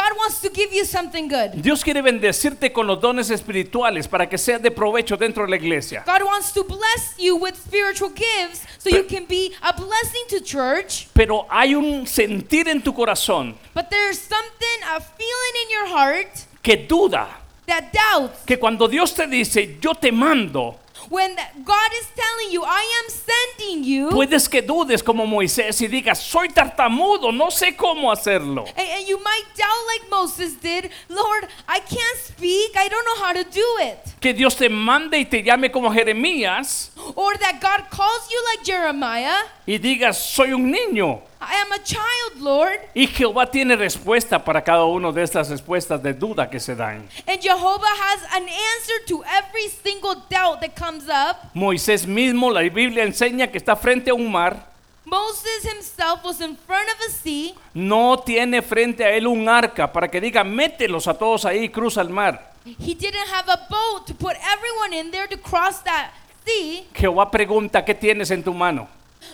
[0.00, 1.60] God wants to give you something good.
[1.60, 5.56] Dios quiere bendecirte con los dones espirituales para que sea de provecho dentro de la
[5.56, 6.04] iglesia.
[6.06, 10.40] God wants to bless you with spiritual gifts so you can be a blessing to
[10.40, 11.08] church.
[11.12, 16.46] Pero hay un sentir en tu corazón But there's something, a feeling in your heart
[16.62, 17.28] que duda
[17.66, 21.34] that doubts que cuando Dios te dice, yo te mando, when
[21.64, 24.10] God is telling you, I am sending you.
[24.10, 28.64] puedes que dudes como Moisés y digas, soy tartamudo, no sé cómo hacerlo.
[28.76, 33.24] And, and you might doubt like Moses did, Lord, I can't speak, I don't know
[33.24, 33.98] how to do it.
[34.20, 38.64] Que Dios te mande y te llame como Jeremías Or that God calls you like
[38.64, 41.22] Jeremiah, y digas, soy un niño.
[41.40, 42.78] I am a child, Lord.
[42.94, 47.08] Y Jehová tiene respuesta para cada una de estas respuestas de duda que se dan.
[47.26, 51.36] And Jehovah has an answer to every single doubt that comes up.
[51.54, 54.68] Moisés mismo, la Biblia enseña que está frente a un mar,
[55.06, 57.54] Moses himself was in front of a sea.
[57.72, 61.68] no tiene frente a él un arca para que diga, mételos a todos ahí y
[61.70, 62.49] cruza el mar.
[62.64, 66.10] He didn't have a boat to put everyone in there to cross that
[66.46, 66.86] sea.
[66.94, 68.88] Jehová pregunta, ¿qué tienes en tu mano?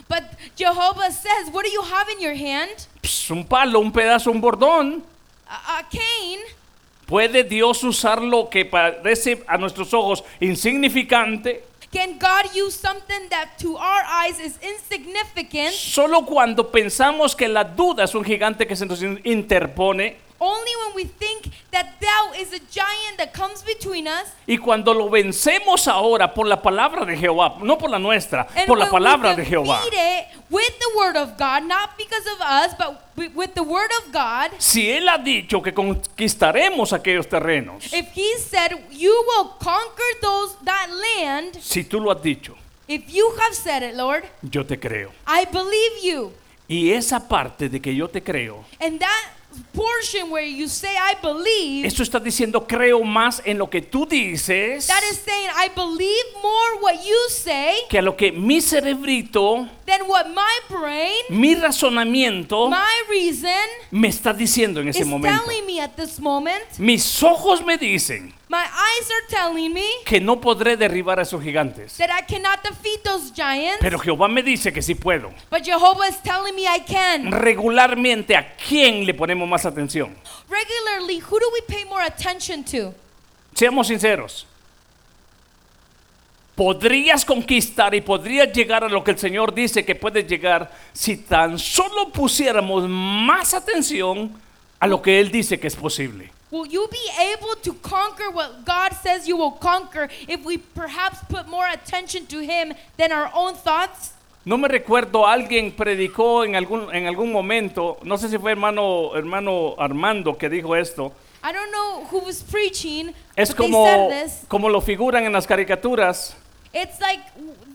[0.07, 0.23] But
[0.55, 2.87] Jehovah says, What do you have in your hand?
[3.01, 5.01] Pss, un palo, un pedazo, un bordón.
[5.49, 6.43] A, a cane.
[7.05, 13.57] ¿Puede Dios usar lo que parece a nuestros ojos insignificante Can God use something that
[13.59, 18.75] to our eyes is insignificant solo cuando pensamos que la duda es un gigante que
[18.75, 23.63] se nos in- interpone only when we think that doubt is a giant that comes
[23.63, 24.27] between us?
[24.47, 28.67] y cuando lo vencemos ahora por la palabra de Jehová, no por la nuestra, And
[28.67, 29.81] por la palabra de Jehová?
[29.83, 33.63] defeat it with the word of God, not because of us, but wi- with the
[33.63, 34.51] word of God.
[34.59, 40.55] Si Él ha dicho que conquistaremos aquellos terrenos, If He said you will conquer those
[40.63, 42.55] that land, si tú lo has dicho,
[42.87, 45.11] if you have said it, Lord, yo te creo.
[45.25, 46.31] I believe you.
[46.69, 49.25] Y esa parte de que yo te creo, And that
[49.73, 54.05] portion where you say I believe, esto está diciendo creo más en lo que tú
[54.05, 58.61] dices that is saying I believe more what you say que a lo que mi
[58.61, 63.51] cerebrito, than what my brain, mi razonamiento my reason
[63.91, 65.43] me está diciendo en ese is momento.
[65.43, 66.63] telling me at this moment.
[66.77, 71.43] Mis ojos me dicen My eyes are telling me que no podré derribar a esos
[71.43, 71.97] gigantes.
[71.97, 75.33] that I cannot defeat those giants, Pero Jehová me dice que sí puedo.
[75.49, 77.29] but Jehovah is telling me I can.
[77.29, 80.15] Regularmente, ¿a quién le ponemos más atención?
[80.49, 82.93] Regularly, who do we pay more attention to?
[83.53, 84.45] Seamos sinceros.
[86.55, 91.17] Podrías conquistar y podrías llegar a lo que el Señor dice que puedes llegar si
[91.17, 94.31] tan solo pusiéramos más atención
[94.79, 96.31] a lo que Él dice que es posible.
[96.49, 101.19] Will you be able to conquer what God says you will conquer if we perhaps
[101.27, 104.13] put more attention to Him than our own thoughts?
[104.45, 109.13] No me recuerdo, alguien predicó en algún, en algún momento, no sé si fue hermano,
[109.13, 111.11] hermano Armando que dijo esto,
[111.43, 114.45] I don't know who was preaching, es but they como, said this.
[114.47, 116.33] como lo figuran en las caricaturas,
[116.73, 117.19] It's like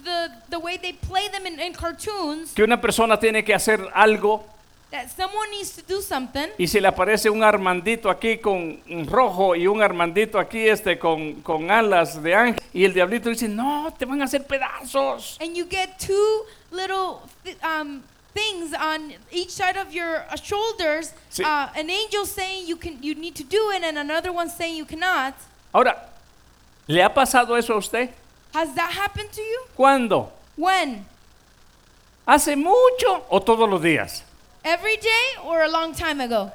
[0.05, 3.81] the the way they play them in, in cartoons que una persona tiene que hacer
[3.95, 4.43] algo
[4.93, 9.57] that someone needs to do something, y se le aparece un Armandito aquí con rojo
[9.57, 13.93] y un Armandito aquí este con, con alas de ángel y el diablito dice, no,
[13.99, 15.39] te van a hacer pedazos.
[15.41, 17.23] and you get two little
[17.63, 18.03] um,
[18.35, 21.13] things on each side of your uh, shoulders.
[21.31, 21.43] Sí.
[21.43, 24.77] Uh, an angel saying you can, you need to do it, and another one saying
[24.77, 25.35] you cannot.
[25.73, 25.97] Ahora,
[26.87, 28.11] ¿le ha pasado eso a usted?
[28.55, 29.61] Has that happened to you?
[29.75, 30.29] ¿Cuándo?
[30.57, 31.07] When?
[32.27, 34.23] ¿Hace mucho o todos los días?
[34.65, 36.53] Every day or a long time ago?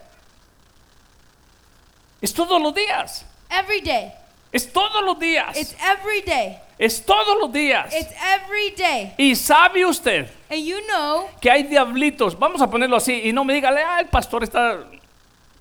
[2.21, 3.25] Es todos los días.
[3.49, 4.13] Every day.
[4.51, 5.55] Es todos los días.
[5.57, 6.57] It's every day.
[6.79, 7.93] Es todos los días.
[7.93, 9.13] It's every day.
[9.17, 13.43] Y sabe usted And you know que hay diablitos, vamos a ponerlo así, y no
[13.43, 14.85] me diga, ah, el pastor está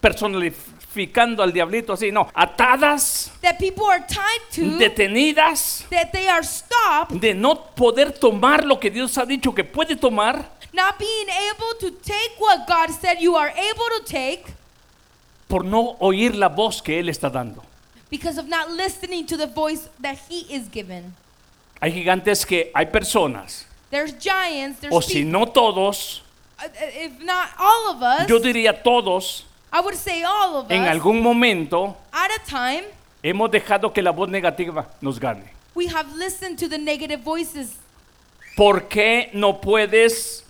[0.00, 6.44] personificando al diablito así, no, atadas, that people are tied to, detenidas, that they are
[6.44, 11.28] stopped, de no poder tomar lo que Dios ha dicho que puede tomar, not being
[11.50, 14.54] able to take what God said you are able to take
[15.48, 17.62] por no oír la voz que Él está dando.
[18.10, 21.14] because of not listening to the voice that He is given.
[21.80, 26.22] Hay gigantes que hay personas, There's giants, there's o si people, no todos,
[26.58, 30.82] uh, if not all of us, yo diría todos, I would say all of en
[30.82, 32.84] us, algún momento at a time,
[33.22, 35.50] hemos dejado que la voz negativa nos gane.
[35.74, 37.76] we have listened to the negative voices.
[38.56, 40.45] ¿Por qué no puedes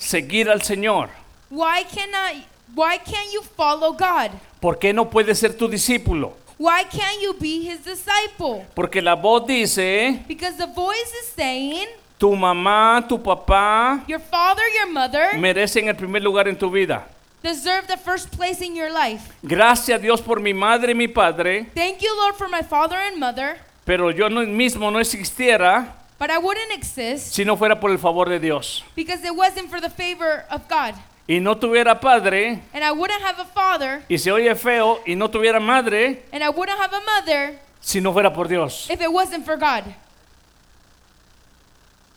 [0.00, 1.10] seguir al Señor?
[1.50, 2.42] Why cannot,
[2.74, 4.30] why can't you follow God?
[4.60, 6.32] ¿Por qué no puedes ser tu discípulo?
[6.58, 8.66] Why can't you be his disciple?
[8.74, 11.86] Porque la voz dice, Because the voice is saying,
[12.18, 17.06] tu mamá, tu papá your father, your mother merecen el primer lugar en tu vida.
[17.42, 19.22] deserve the first place in your life.
[19.42, 22.96] Gracias a Dios por mi madre y mi padre, Thank you, Lord, for my father
[22.98, 27.80] and mother, pero yo no, mismo no existiera but I wouldn't exist si no fuera
[27.80, 28.84] por el favor de Dios.
[28.94, 30.94] because it wasn't for the favor of God.
[31.26, 35.14] Y no tuviera padre, And I wouldn't have a father, y se oye feo, y
[35.16, 38.88] no tuviera madre, and I wouldn't have a mother si no fuera por Dios.
[38.90, 39.84] if it wasn't for God.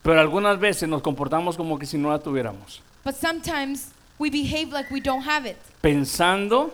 [0.04, 4.72] Pero algunas veces nos comportamos como que si no la tuviéramos, But sometimes we behave
[4.74, 6.72] like we don't have it, pensando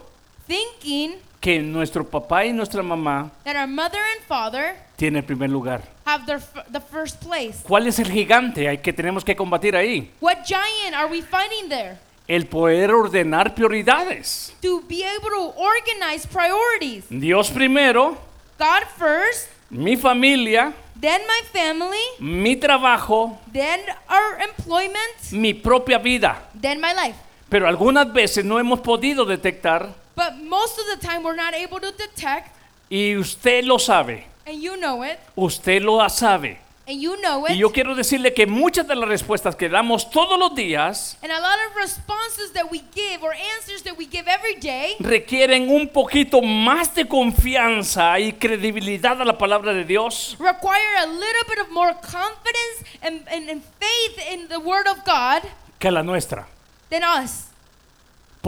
[0.48, 5.50] thinking que nuestro papá y nuestra mamá that our mother and father tienen el primer
[5.50, 5.82] lugar.
[6.06, 7.60] have their f- the first place.
[7.64, 10.12] ¿Cuál es el gigante hay que tenemos que combatir ahí?
[10.20, 11.98] What giant are we fighting there?
[12.28, 14.54] El poder ordenar prioridades.
[14.62, 17.06] To be able to organize priorities.
[17.10, 18.18] Dios primero,
[18.60, 23.80] God first, mi familia, then my family, mi trabajo, then
[24.10, 26.38] our employment, mi propia vida.
[26.60, 27.16] then my life.
[27.50, 29.90] Pero algunas veces no hemos podido detectar
[30.20, 32.50] But most of the time we're not able to detect,
[32.92, 36.58] y usted lo sabe, and you know it, usted lo sabe.
[36.86, 37.58] and you know Y it.
[37.58, 41.40] yo quiero decirle que muchas de las respuestas que damos todos los días And a
[41.40, 45.88] lot of responses that we give or answers that we give every day requieren un
[45.88, 51.60] poquito más de confianza y credibilidad a la palabra de Dios require a little bit
[51.60, 55.44] of more confidence and, and, and faith in the Word of God
[55.80, 56.46] que la nuestra.
[56.90, 57.49] than us.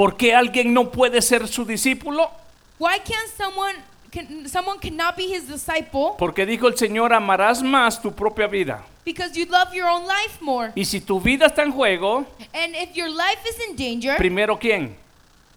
[0.01, 2.31] ¿Por qué alguien no puede ser su discípulo?
[2.79, 3.75] Why can't someone
[4.11, 6.15] can someone cannot be his disciple?
[6.17, 8.83] Porque dijo el Señor, amarás más tu propia vida.
[9.05, 10.71] Because you love your own life more.
[10.73, 14.57] Y si tu vida está en juego, And if your life is in danger, primero
[14.57, 14.95] quién?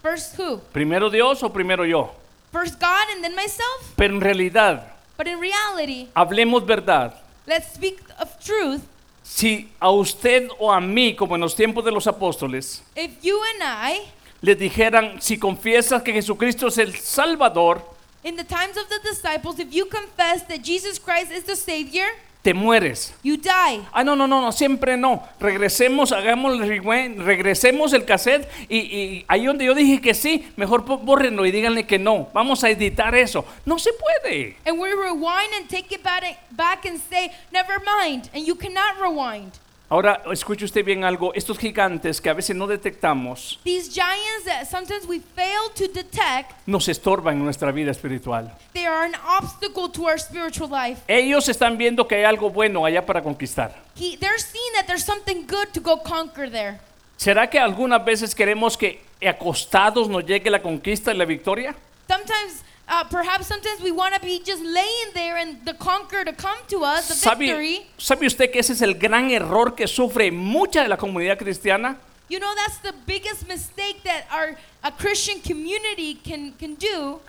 [0.03, 0.61] first who?
[0.71, 2.11] ¿Primero Dios o primero yo?
[2.51, 3.93] First God and then myself?
[3.95, 7.15] Pero en realidad, But in reality, hablemos verdad.
[7.47, 8.81] let's speak of truth.
[9.23, 13.41] Si a usted o a mí, como en los tiempos de los apóstoles, If you
[13.55, 14.01] and I,
[14.45, 17.81] les dijeran, si confiesas que Jesucristo es el Salvador,
[18.23, 22.05] in the times of the disciples, if you confess that Jesus Christ is the Savior,
[22.43, 23.11] te mueres.
[23.23, 23.81] you die.
[23.91, 25.23] Ah, no, no, no, no, siempre no.
[25.39, 30.47] Regresemos, hagamos el rewind, regresemos el cassette y, y ahí donde yo dije que sí,
[30.55, 32.29] mejor po- bórrenlo y díganle que no.
[32.33, 33.43] Vamos a editar eso.
[33.65, 34.57] No se puede.
[34.67, 38.29] And we rewind and take it back, back and say, never mind.
[38.31, 39.53] And you cannot rewind.
[39.87, 41.31] Ahora, escuche usted bien algo.
[41.35, 46.53] Estos gigantes que a veces no detectamos These giants that sometimes we fail to detect,
[46.65, 48.51] nos estorban en nuestra vida espiritual.
[48.73, 51.01] they are an obstacle to our spiritual life.
[51.07, 53.75] Ellos están viendo que hay algo bueno allá para conquistar.
[53.95, 56.79] He, they're seeing that there's something good to go conquer there.
[57.17, 61.75] ¿Será que algunas veces queremos que acostados nos llegue la conquista y la victoria?
[62.07, 66.33] Sometimes, uh, perhaps sometimes we want to be just laying there and the conquer to
[66.33, 67.87] come to us, the ¿Sabe, victory.
[67.97, 71.97] ¿Sabe usted que ese es el gran error que sufre mucha de la comunidad cristiana?
[72.27, 77.19] You know, that's the biggest mistake that our a Christian community can, can do.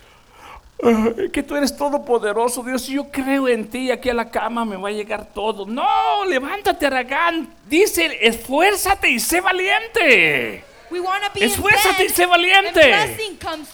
[1.33, 2.87] Que tú eres todopoderoso, Dios.
[2.87, 3.91] Yo creo en ti.
[3.91, 5.65] Aquí a la cama me va a llegar todo.
[5.65, 7.49] No, levántate, Aragán.
[7.67, 10.65] Dice, esfuérzate y sé valiente.
[10.91, 12.81] We want to be in Esfuérzate y sé valiente.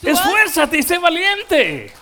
[0.02, 1.92] Esfuérzate y sé valiente.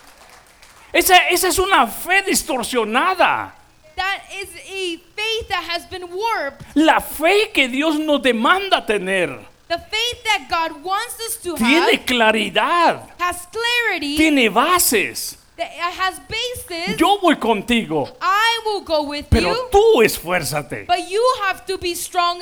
[0.93, 3.53] Esa, esa es una fe distorsionada.
[3.95, 6.65] That is a faith that has been warped.
[6.75, 11.91] La fe que Dios nos demanda tener The faith that God wants us to tiene
[11.93, 15.37] have claridad, has clarity, tiene bases.
[15.55, 16.99] that it has basis.
[16.99, 20.87] Yo voy contigo, I will go with pero you, tú esfuérzate.
[20.87, 22.41] but you have to be strong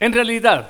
[0.00, 0.66] En realidad,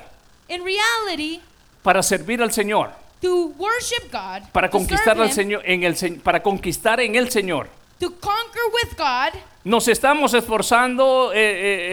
[0.47, 1.41] in reality
[1.83, 2.91] para servir al Señor,
[3.21, 7.15] to worship God, para to conquistar serve al him, Señor, en el para conquistar en
[7.15, 7.67] el Señor.
[7.99, 9.39] to conquer with God.
[9.63, 11.39] Nos estamos esforzando, eh,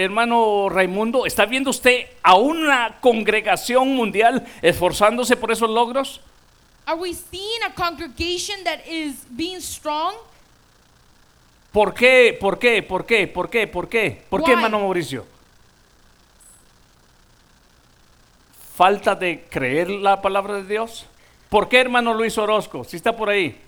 [0.01, 1.25] eh, hermano Raimundo.
[1.25, 6.21] ¿Está viendo usted a una congregación mundial esforzándose por esos logros?
[6.85, 10.15] Are we seeing a congregation that is being strong?
[11.73, 12.37] ¿Por qué?
[12.39, 12.83] ¿Por qué?
[12.83, 13.27] ¿Por qué?
[13.27, 13.67] ¿Por qué?
[13.67, 14.23] ¿Por qué?
[14.29, 15.25] ¿Por qué, hermano Mauricio?
[18.75, 21.07] ¿Falta de creer la palabra de Dios?
[21.49, 22.85] ¿Por qué, hermano Luis Orozco?
[22.85, 23.61] Si está por ahí.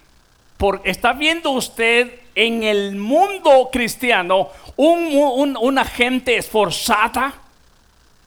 [0.56, 7.34] Por, ¿Está viendo usted en el mundo cristiano un, mu- un- una gente esforzada?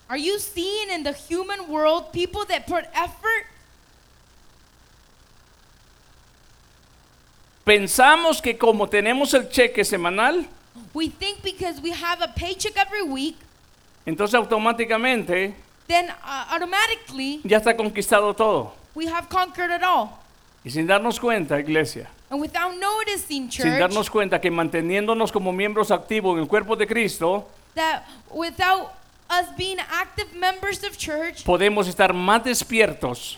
[0.09, 3.45] Are you seeing in the human world people that put effort?
[7.65, 10.45] Pensamos que como tenemos el cheque semanal,
[10.93, 13.36] We think because we have a paycheck every week,
[14.05, 15.53] entonces automáticamente
[15.88, 18.73] then uh, automatically ya está conquistado todo.
[18.95, 20.09] we have conquered it all.
[20.63, 25.53] Y sin darnos cuenta, iglesia, And without noticing, sin church, darnos cuenta que manteniéndonos como
[25.53, 28.91] miembros activos en el cuerpo de Cristo, that without
[29.29, 33.38] us being active members of church, podemos estar más despiertos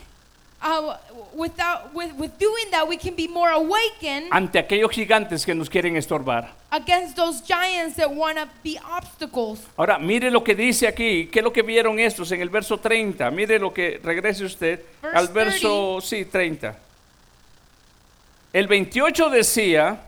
[0.61, 0.97] uh,
[1.33, 5.69] without with, with doing that, we can be more awakened ante aquellos gigantes que nos
[5.69, 6.49] quieren estorbar.
[6.71, 9.59] against those giants that want to be obstacles.
[9.77, 11.27] Ahora, mire lo que dice aquí.
[11.31, 13.31] ¿Qué es lo que vieron estos en el verso 30?
[13.31, 16.75] Mire lo que regrese usted Verse al verso, sí, 30.
[18.51, 19.99] El 28 decía,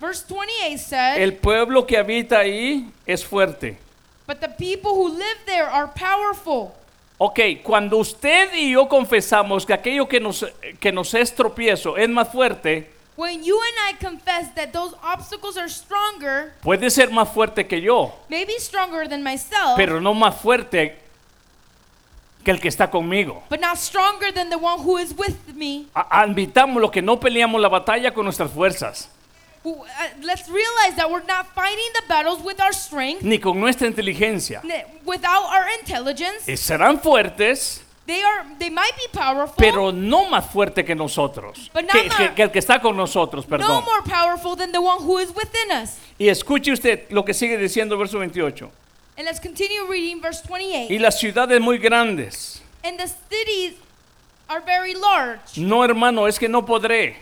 [0.00, 3.78] Verse 28 said, el pueblo que habita ahí es fuerte.
[4.26, 6.74] But the people who live there are powerful.
[7.18, 10.44] Ok, cuando usted y yo confesamos que aquello que nos,
[10.80, 15.56] que nos es tropiezo es más fuerte, When you and I confess that those obstacles
[15.56, 20.36] are stronger, puede ser más fuerte que yo, maybe stronger than myself, pero no más
[20.36, 20.98] fuerte
[22.44, 23.42] que el que está conmigo.
[23.48, 25.86] but not stronger than the one who is with me.
[25.94, 29.08] A- Admitamos lo que no peleamos la batalla con nuestras fuerzas,
[30.22, 34.62] let's realize that we're not fighting the battles with our strength, ni con nuestra inteligencia.
[35.04, 36.48] without our intelligence.
[36.48, 41.70] Eh, Serán fuertes, They are they might be powerful, pero no más fuerte que nosotros,
[41.74, 43.84] But que, el que está con nosotros, no perdón.
[43.84, 45.98] more powerful than the one who is within us.
[46.16, 48.70] Y escuche usted lo que sigue diciendo el verso 28.
[49.18, 50.92] And let's continue reading verse 28.
[50.92, 52.62] Y las ciudades muy grandes.
[52.84, 53.74] And the cities
[54.48, 55.58] are very large.
[55.58, 57.16] No, hermano, es que no podré.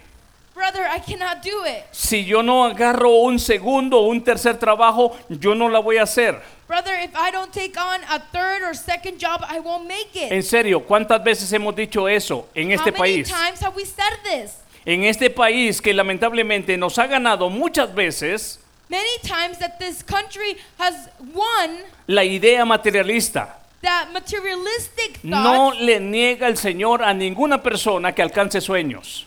[0.54, 1.84] Brother, I cannot do it.
[1.90, 6.04] Si yo no agarro un segundo o un tercer trabajo, yo no la voy a
[6.04, 6.40] hacer.
[6.68, 10.30] Brother, if I don't take on a third or second job, I won't make it.
[10.32, 13.28] En serio, ¿cuántas veces hemos dicho eso en How este many país?
[13.28, 14.56] times have we said this?
[14.86, 20.56] En este país que lamentablemente nos ha ganado muchas veces Many times that this country
[20.78, 23.56] has won la idea materialista.
[23.82, 25.42] that materialistic No
[25.72, 25.80] thought.
[25.80, 29.26] le niega el Señor a ninguna persona que alcance sueños.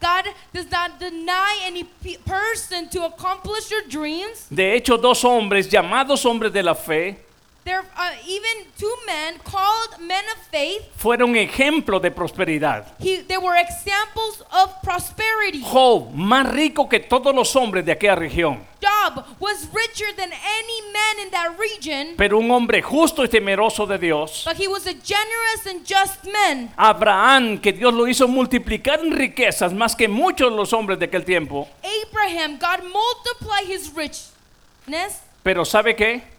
[0.00, 4.46] God does not deny any pe- person to accomplish your dreams.
[4.50, 7.23] De hecho, dos hombres llamados hombres de la fe
[7.64, 10.82] There, uh, even two men called men of faith.
[10.96, 12.84] fueron ejemplo de prosperidad.
[13.00, 15.62] He, they were examples of prosperity.
[15.62, 20.92] Job, más rico que todos los hombres de aquella región, Job was richer than any
[20.92, 24.44] man in that region, pero un hombre justo y temeroso de Dios.
[24.44, 26.70] but he was a generous and just man.
[26.76, 31.06] Abraham, que Dios lo hizo multiplicar en riquezas más que muchos de los hombres de
[31.06, 31.66] aquel tiempo.
[31.82, 35.22] Abraham, God multiplied his richness.
[35.42, 36.33] Pero ¿sabe qué?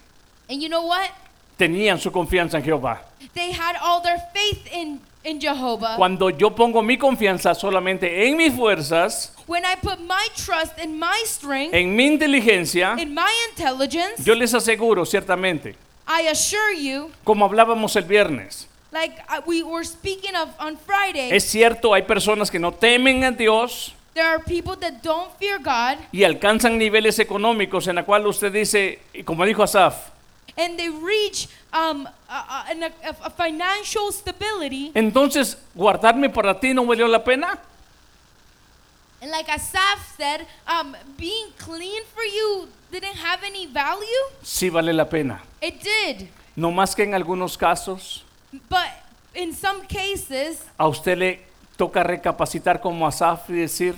[0.50, 1.10] And you know what?
[1.58, 3.00] Tenían su confianza en Jehová.
[3.34, 5.96] They had all their faith in, in Jehovah.
[5.98, 11.00] Cuando yo pongo mi confianza solamente en mis fuerzas, When I put my trust in
[11.00, 15.76] my strength, en mi inteligencia, in my intelligence, yo les aseguro ciertamente,
[16.08, 21.30] I assure you, como hablábamos el viernes, like uh, we were speaking of on Friday,
[21.32, 25.60] es cierto, hay personas que no temen a Dios there are people that don't fear
[25.60, 30.10] God y alcanzan niveles económicos en la cual usted dice, como dijo Asaf,
[30.58, 34.92] and they reach um, a, a, a financial stability.
[34.94, 37.60] entonces guardarme para ti no valió la pena.
[39.22, 44.24] And like Asaf said, um, being clean for you didn't have any value.
[44.44, 45.42] Sí vale la pena.
[45.62, 46.28] It did.
[46.56, 48.24] No más que en algunos casos
[48.70, 48.88] But
[49.34, 51.40] in some cases, a usted le
[51.76, 53.96] toca recapacitar como Asaf y decir,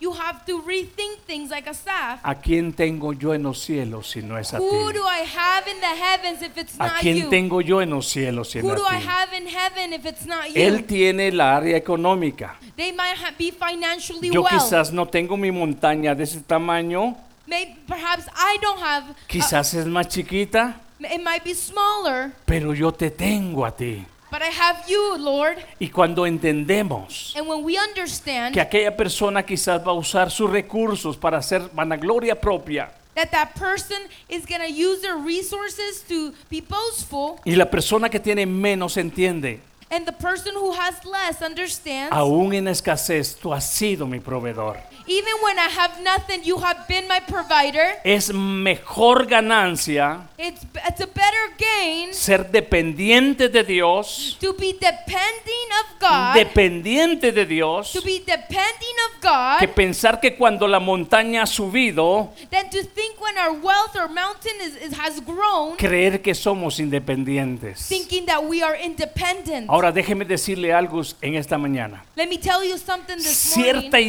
[0.00, 2.20] you have to rethink things like Asaf.
[2.22, 4.64] ¿a quién tengo yo en los cielos si no es a ti?
[4.64, 7.30] Who do I have in the heavens if it's ¿A not quién you?
[7.30, 9.06] tengo yo en los cielos si no Who do I a ti?
[9.06, 10.86] have in heaven if it's not Él you?
[10.86, 12.56] tiene la área económica.
[12.76, 14.50] They might ha- be financially Yo well.
[14.50, 17.16] quizás no tengo mi montaña de ese tamaño,
[17.46, 19.14] Maybe, perhaps I don't have.
[19.28, 24.04] quizás es más chiquita, it might be smaller, pero yo te tengo a ti.
[24.30, 25.58] But I have you, Lord.
[25.78, 30.50] Y cuando entendemos And when we understand que aquella persona quizás va a usar sus
[30.50, 33.96] recursos para hacer vanagloria propia that that person
[34.28, 38.96] is going to use their resources to be boastful, y la persona que tiene menos
[38.96, 39.60] entiende,
[39.90, 44.76] and the person who has less understands, aún en escasez tú has sido mi proveedor.
[45.08, 47.94] Even when I have nothing, you have been my provider.
[48.04, 55.68] Es mejor ganancia It's, it's a better gain ser dependiente de Dios, to be depending
[55.80, 60.78] of God, dependiente de Dios, to be depending of God, que pensar que cuando la
[60.78, 65.76] montaña ha subido, than to think when our wealth or mountain is, is, has grown,
[65.78, 67.88] creer que somos independientes.
[67.88, 69.70] thinking that we are independent.
[69.70, 72.04] Ahora déjeme decirle algo en esta mañana.
[72.14, 73.80] Let me tell you something this morning.
[73.80, 74.00] Cierta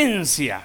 [0.00, 0.62] independencia,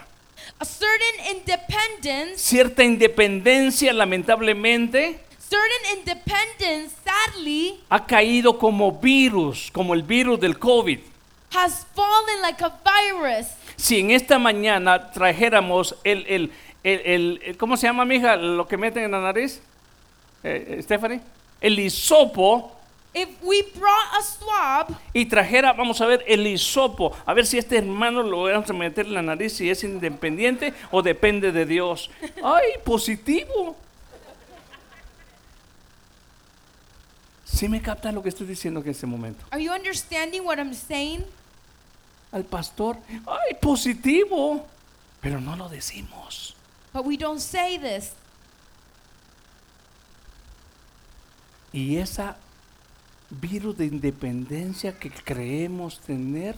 [0.59, 10.01] A certain independence, cierta independencia lamentablemente certain independence, sadly, ha caído como virus, como el
[10.03, 10.99] virus del COVID.
[11.53, 13.47] has fallen like a virus.
[13.77, 16.51] si en esta mañana trajéramos el, el,
[16.83, 18.35] el, el- ¿cómo se llama, mija?
[18.35, 19.61] Lo que meten en la nariz,
[20.43, 21.21] eh, eh, Stephanie,
[21.61, 22.74] el hisopo
[23.17, 27.57] If we brought a swab y trajera, vamos a ver, el hisopo, a ver si
[27.57, 31.65] este hermano lo vamos a meter en la nariz, si es independiente o depende de
[31.65, 32.11] Dios.
[32.43, 33.77] ¡Ay, positivo!
[37.45, 39.45] ¿Sí me capta lo que estoy diciendo en este momento?
[39.49, 41.23] Are you understanding what I'm saying?
[42.33, 44.67] Al pastor, ¡ay, positivo!
[45.21, 46.53] Pero no lo decimos.
[46.91, 48.11] But we don't say this.
[51.71, 52.35] Y esa
[53.39, 56.55] virus de independencia que creemos tener,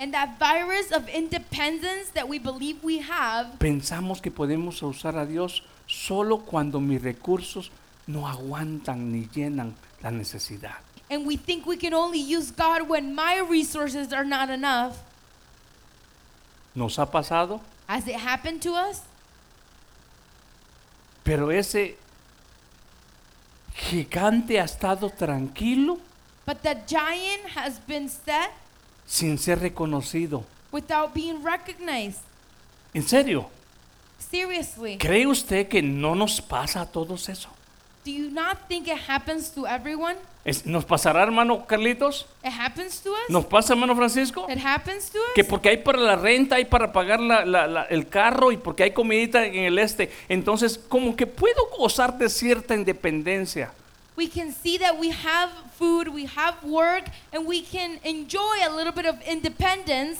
[0.00, 5.24] And that virus of independence that we believe we have, pensamos que podemos usar a
[5.26, 7.70] Dios solo cuando mis recursos
[8.08, 10.80] no aguantan ni llenan la necesidad.
[11.10, 14.96] and we think we can only use God when my resources are not enough.
[16.74, 17.60] ¿Nos ha pasado?
[17.86, 19.02] Has it happened to us?
[21.22, 21.96] Pero ese
[23.74, 25.98] gigante ha estado tranquilo
[26.46, 28.50] But the giant has been set
[29.06, 30.44] sin ser reconocido.
[30.72, 32.20] without being recognized.
[32.94, 33.48] ¿En serio?
[34.18, 34.98] Seriously.
[34.98, 37.48] ¿Cree usted que no nos pasa a todos eso?
[38.04, 40.16] Do you not think it happens to everyone?
[40.44, 42.26] Es- ¿Nos pasará, hermano Carlitos?
[42.42, 43.18] It happens to us?
[43.28, 44.46] ¿Nos pasa, hermano Francisco?
[44.50, 45.46] It happens to Que us?
[45.46, 48.82] porque hay para la renta, hay para pagar la- la- la- el carro y porque
[48.82, 50.10] hay comidita en el este.
[50.28, 53.72] Entonces, como que puedo gozar de cierta independencia.
[54.16, 58.70] We can see that we have food, we have work, and we can enjoy a
[58.74, 60.18] little bit of independence,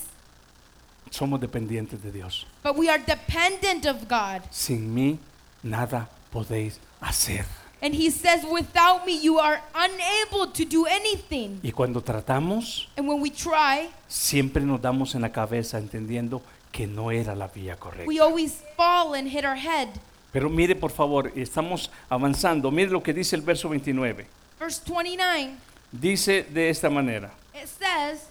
[1.10, 2.46] Somos dependientes de Dios.
[2.62, 4.42] but we are dependent of God.
[4.50, 5.18] Sin mí,
[5.62, 7.44] nada podéis hacer.
[7.82, 11.60] And He says, without me, you are unable to do anything.
[11.62, 16.40] Y cuando tratamos, And when we try, siempre nos damos en la cabeza entendiendo
[16.70, 18.06] que no era la vía correcta.
[18.06, 19.88] we always fall and hit our head.
[20.32, 22.70] Pero mire, por favor, estamos avanzando.
[22.70, 24.26] Mire lo que dice el verso 29.
[24.58, 25.50] Verse 29,
[25.92, 27.30] Dice de esta manera.
[27.54, 28.28] it says,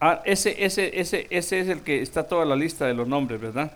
[0.00, 3.40] Ah, ese, ese, ese, ese es el que está toda la lista de los nombres,
[3.40, 3.72] ¿verdad?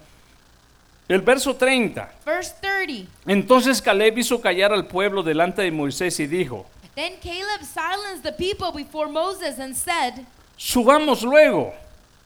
[1.08, 2.12] El verso 30.
[2.24, 3.10] verse 30.
[3.26, 8.32] Entonces Caleb hizo callar al pueblo delante de Moisés y dijo, Then Caleb silenced the
[8.32, 10.24] people before Moses and said,
[10.56, 11.74] subamos luego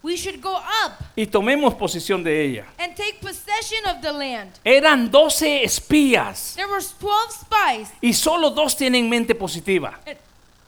[0.06, 2.66] We should go up y tomemos posición de ella.
[2.78, 4.52] and take possession of the land.
[4.62, 9.98] Eran 12 espías There were 12 spies, y solo dos tienen mente positiva.
[10.06, 10.16] and,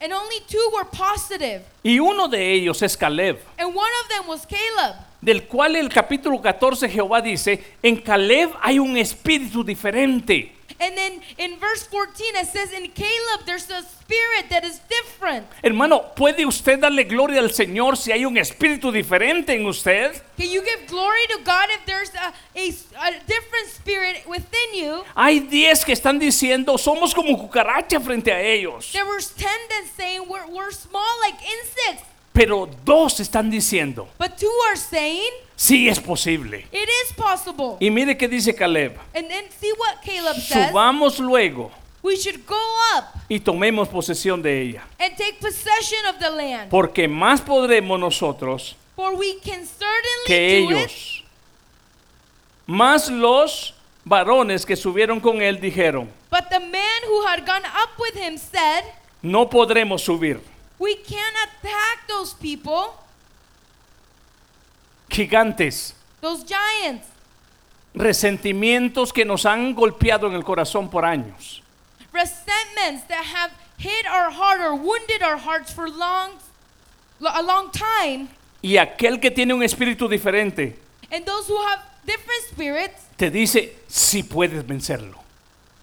[0.01, 1.62] and only two were positive.
[1.84, 4.97] Y uno de ellos es Caleb, And one of them was Caleb.
[5.20, 10.53] del cual el capítulo 14 Jehová dice, en Caleb hay un espíritu diferente.
[10.81, 15.47] And then in verse 14, it says, In Caleb, there's a spirit that is different.
[15.62, 20.12] Hermano, ¿puede usted darle gloria al Señor si hay un espíritu diferente en usted?
[20.37, 25.05] Can you give glory to God if there's a, a, a different spirit within you?
[25.16, 28.93] Hay 10 que están diciendo, somos como cucaracha frente a ellos.
[28.93, 32.08] There was 10 that saying we're, we're small like insects.
[32.39, 36.64] Pero dos están diciendo, But two are saying sí es posible.
[36.70, 37.76] it is possible.
[37.80, 38.97] Y mire qué dice Caleb.
[39.12, 40.70] And then see what Caleb says.
[40.70, 42.55] Subamos luego We should go
[42.97, 44.84] up y tomemos posesión de ella.
[45.01, 46.70] and take possession of the land.
[46.70, 50.76] Porque más podremos nosotros For we can certainly que do it.
[50.76, 51.24] ellos.
[52.68, 53.74] Más los
[54.05, 58.39] varones que subieron con él dijeron, But the man who had gone up with him
[58.39, 58.84] said,
[59.22, 60.41] no podremos subir.
[60.79, 62.95] We can't attack those people,
[65.11, 67.07] Gigantes, those giants.
[67.95, 71.62] resentimientos que nos han golpeado en el corazón por años.
[72.12, 76.33] Resentments that have hit our heart or wounded our hearts for long,
[77.20, 78.29] a long time.
[78.62, 80.76] Y aquel que tiene un espíritu diferente
[81.11, 85.18] And those who have different spirits te dice si puedes vencerlo.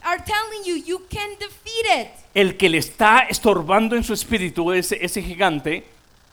[0.05, 2.07] Are telling you you can defeat it.
[2.33, 5.83] El que le está estorbando en su espíritu, ese, ese gigante,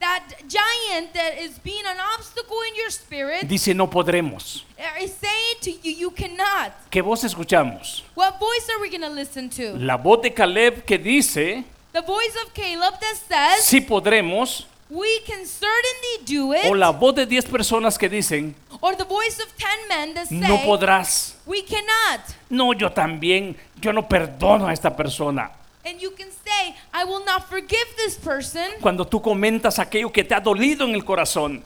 [0.00, 4.64] That giant that is being an obstacle in your spirit dice no podremos.
[5.00, 6.72] is saying to you, you cannot.
[6.90, 8.02] ¿Qué voz escuchamos?
[8.16, 9.78] What voice are we going to listen to?
[9.78, 15.20] La voz de Caleb que dice The voice of Caleb that says, si podremos, we
[15.24, 16.66] can certainly do it.
[16.68, 20.26] o la voz de 10 personas que dicen Or the voice of 10 men that
[20.26, 21.34] say, no podrás.
[21.46, 22.20] we cannot.
[22.50, 25.52] No, yo también, yo no perdono a esta persona.
[25.86, 28.68] And you can say, I will not forgive this person.
[28.80, 31.62] Cuando tú comentas aquello que te ha dolido en el corazón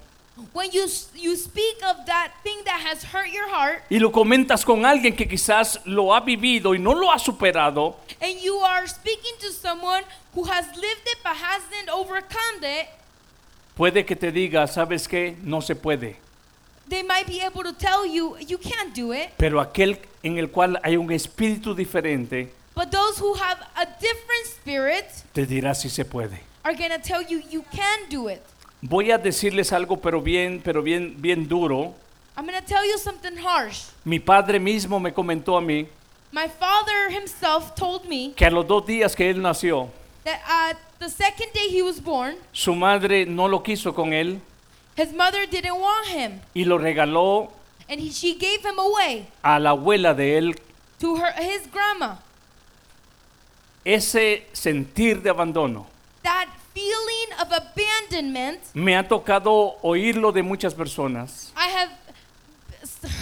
[0.52, 4.66] When you, you speak of that thing that has hurt your heart, y lo comentas
[4.66, 8.86] con alguien que quizás lo ha vivido y no lo ha superado, and you are
[8.86, 10.02] speaking to someone
[10.34, 12.86] who has lived it but hasn't overcome it,
[13.74, 15.36] puede que te diga, ¿sabes qué?
[15.42, 16.16] No se puede.
[16.88, 19.30] They might be able to tell you you can't do it.
[19.36, 24.46] Pero aquel en el cual hay un espíritu diferente But those who have a different
[24.46, 26.40] spirit te dirá si se puede.
[26.64, 28.42] are going to tell you you can do it.
[28.82, 31.94] Voy a decirles algo, pero bien, pero bien, bien duro.
[32.36, 33.86] I'm going to tell you something harsh.
[34.04, 35.86] Mi padre mismo me comentó a mí
[36.32, 39.88] My father himself told me que a los dos días que él nació,
[40.24, 44.38] that uh, the second day he was born, su madre no lo quiso con él
[44.96, 47.50] his mother didn't want him, y lo regaló
[47.88, 50.56] and he, she gave him away a la abuela de él.
[50.98, 52.16] to her his grandma.
[53.84, 55.86] Ese sentir de abandono
[56.22, 61.90] That feeling of abandonment, me ha tocado oírlo de muchas personas I have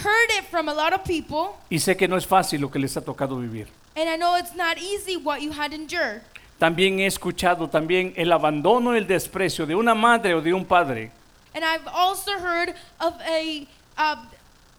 [0.03, 2.79] heard it from a lot of people, y sé que no es fácil lo que
[2.79, 3.67] les ha tocado vivir.
[3.95, 6.21] and I know it's not easy what you had endured.
[6.59, 11.11] También he escuchado también el abandono el desprecio de una madre o de un padre
[11.55, 13.65] And I've also heard of a
[13.97, 14.17] uh,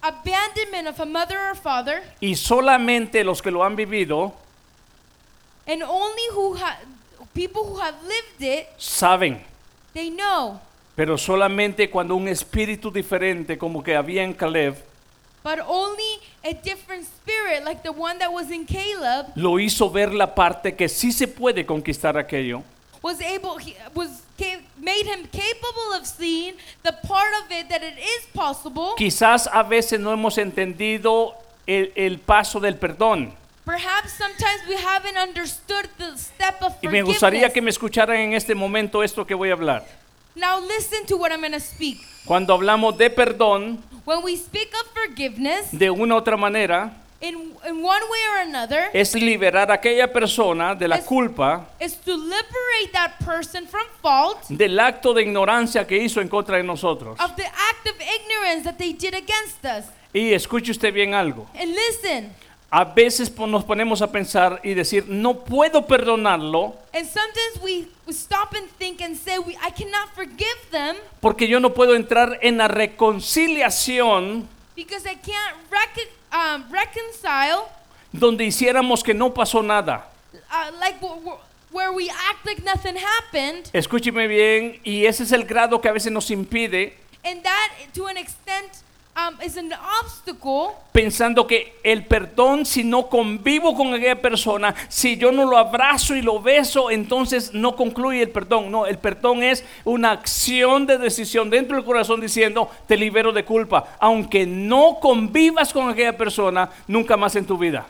[0.03, 4.35] abandonment of a mother or father, y solamente los que lo han vivido
[5.67, 6.79] and only who ha-
[7.35, 9.41] people who have lived it, saben,
[9.95, 10.61] they know.
[10.95, 14.77] pero solamente cuando un espíritu diferente como que había en Caleb
[15.43, 20.13] But only a different spirit, like the one that was in Caleb, lo hizo ver
[20.13, 22.63] la parte que sí se puede conquistar aquello.
[23.01, 24.23] was able, he, was
[24.79, 28.95] made him capable of seeing the part of it that it is possible.
[28.97, 31.35] Quizás a veces no hemos entendido
[31.67, 33.33] el, el paso del perdón.
[33.65, 37.53] Perhaps sometimes we haven't understood the step of Y me gustaría forgiveness.
[37.55, 39.85] que me escucharan en este momento esto que voy a hablar.
[40.37, 41.99] Now listen to what I'm going to speak.
[42.27, 47.35] Cuando hablamos de perdón, When we speak of forgiveness, de una u otra manera, in,
[47.67, 51.95] in one way or another, es liberar a aquella persona de la Es- culpa is
[51.97, 56.63] to liberate that person from fault del acto de ignorancia que hizo en contra de
[56.63, 57.19] nosotros.
[57.21, 59.85] of the act of ignorance that they did against us.
[60.13, 61.47] Y escuche usted bien algo.
[61.55, 62.33] And listen,
[62.69, 68.13] A veces nos ponemos a pensar y decir, no puedo perdonarlo and sometimes we, we
[68.13, 72.39] stop and think and say, we, I cannot forgive them porque yo no puedo entrar
[72.43, 75.57] en la reconciliación because I can't
[76.33, 77.65] um, reconcile
[78.13, 80.07] donde hiciéramos que no pasó nada.
[80.51, 80.97] uh, like
[81.73, 83.69] where we act like nothing happened.
[83.73, 88.07] Escúcheme bien, y ese es el grado que a veces nos impide And that, to
[88.07, 88.83] an extent,
[89.17, 95.17] um, is an obstacle pensando que el perdón, si no convivo con aquella persona, si
[95.17, 98.71] yo no lo abrazo y lo beso, entonces no concluye el perdón.
[98.71, 103.45] No, el perdón es una acción de decisión dentro del corazón diciendo, te libero de
[103.45, 103.97] culpa.
[103.99, 107.87] Aunque no convivas con aquella persona, nunca más en tu vida.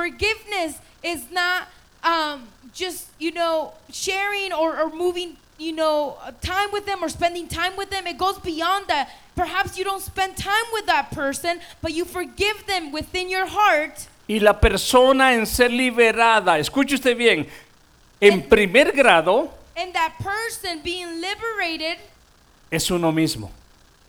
[0.00, 1.68] forgiveness is not
[2.02, 7.46] um, just you know sharing or, or moving you know time with them or spending
[7.46, 9.10] time with them it goes beyond that
[9.40, 14.06] perhaps you don't spend time with that person but you forgive them within your heart
[14.28, 17.46] Y la persona en ser liberada, escuche usted bien,
[18.20, 21.98] en primer grado and that person being liberated
[22.70, 23.50] es uno mismo.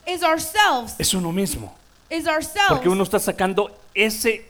[0.06, 1.72] is ourselves Es uno mismo.
[2.10, 4.46] is ourselves Porque uno está sacando ese,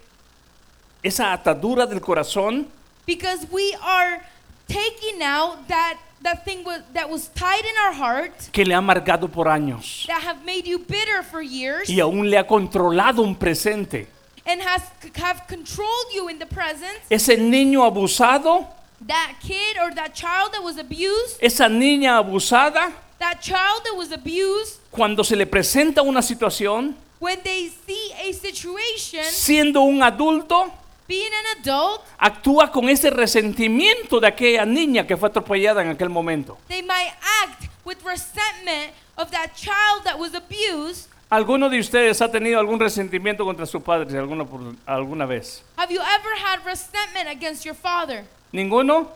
[1.03, 2.65] esa atadura del corazón
[3.05, 4.21] because we are
[4.67, 8.79] taking out that that thing was, that was tied in our heart que le ha
[8.79, 13.23] amargado por años that have made you bitter for years y aún le ha controlado
[13.23, 14.07] un presente.
[14.45, 14.81] and has
[15.15, 18.67] have controlled you in the present Ese niño abusado,
[19.07, 24.11] that kid or that child that was abused esa niña abusada, that child that was
[24.11, 30.71] abused cuando se le presenta una situación, when they see a situation siendo un adulto,
[31.11, 36.07] being an adult actúa con ese resentimiento de aquella niña que fue atropellada en aquel
[36.09, 36.57] momento.
[36.69, 37.11] they might
[37.43, 42.77] act with resentment of that child that was abused ¿Alguno de ustedes ha tenido algún
[42.79, 45.63] resentimiento contra su padre alguna, por- alguna vez?
[45.77, 48.23] have you ever had resentment against your father
[48.53, 49.09] ¿Ninguno?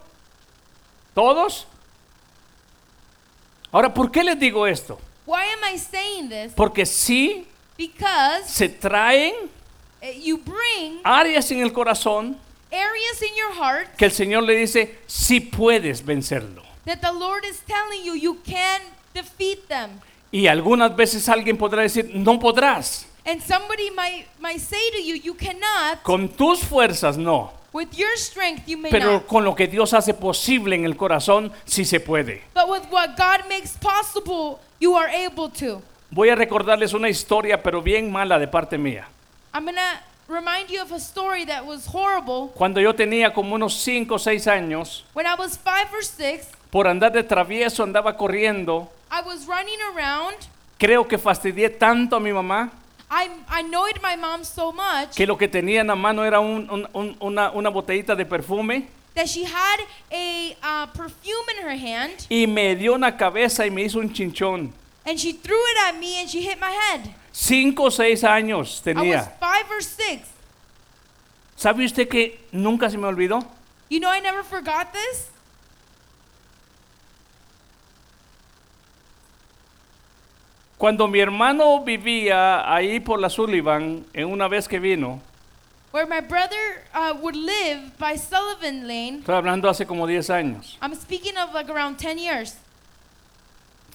[1.13, 1.65] ¿Todos?
[3.71, 4.99] Ahora, ¿por qué les digo esto?
[5.25, 7.47] why am i saying this Porque sí
[7.77, 9.33] because se traen
[10.13, 12.37] you bring áreas en el corazón
[12.71, 16.61] areas in your heart que el Señor le dice, sí puedes vencerlo.
[16.85, 18.81] that the lord is telling you you can
[19.13, 20.01] defeat them
[20.31, 23.05] Y algunas veces alguien podrá decir, no podrás.
[23.25, 27.51] and somebody might might say to you you cannot Con tus fuerzas no.
[27.71, 30.95] with your strength you may Pero not con lo que Dios hace posible en el
[30.97, 32.41] corazón, sí se puede.
[32.53, 35.81] But with what God makes possible, you are able to.
[36.11, 39.07] Voy a recordarles una historia, pero bien mala de parte mía.
[39.55, 42.51] I'm to remind you of a story that was horrible.
[42.55, 46.47] Cuando yo tenía como unos 5 o 6 años, When I was five or six,
[46.69, 50.35] por andar de travieso andaba corriendo I was running around
[50.77, 52.69] Creo que fastidié tanto a mi mamá
[53.09, 56.41] I, I annoyed my mom so much que lo que tenía en la mano era
[56.41, 59.79] un- un- un- una, una botellita de perfume that she had
[60.11, 64.11] a uh, perfume in her hand y me dio una cabeza y me hizo un
[64.11, 64.73] chinchón.
[65.05, 67.13] and she threw it at me and she hit my head.
[67.37, 69.23] Cinco o seis años I was tenía.
[69.41, 70.29] five or six.
[71.57, 73.45] ¿Sabe usted que nunca se me olvidó?
[73.89, 75.29] You know, I never forgot this.
[80.77, 85.21] Cuando mi hermano vivía ahí por la Sullivan, en una vez que vino,
[85.91, 89.19] Where my brother uh, would live by Sullivan Lane.
[89.19, 92.55] estoy hablando hace como 10 años, I'm speaking of like around 10 years.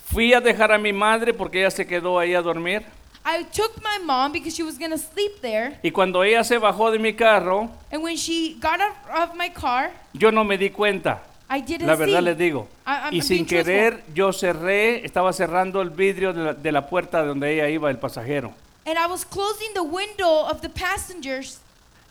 [0.06, 2.84] fui a dejar a mi madre porque ella se quedó ahí a dormir.
[3.24, 5.78] I took my mom because she was going to sleep there.
[5.82, 9.50] Y cuando ella se bajó de mi carro, And when she got out of my
[9.50, 11.18] car, yo no me di cuenta.
[11.52, 12.24] I didn't La verdad see.
[12.24, 12.68] les digo.
[12.86, 16.54] I- I'm- Y I'm sin being querer, yo cerré, estaba cerrando el vidrio de la,
[16.54, 18.54] de la puerta donde ella iba, el pasajero.
[18.86, 21.58] And I was closing the window of the passengers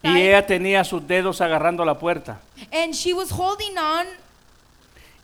[0.03, 2.39] Y side, ella tenía sus dedos agarrando la puerta.
[2.71, 4.05] and she was holding on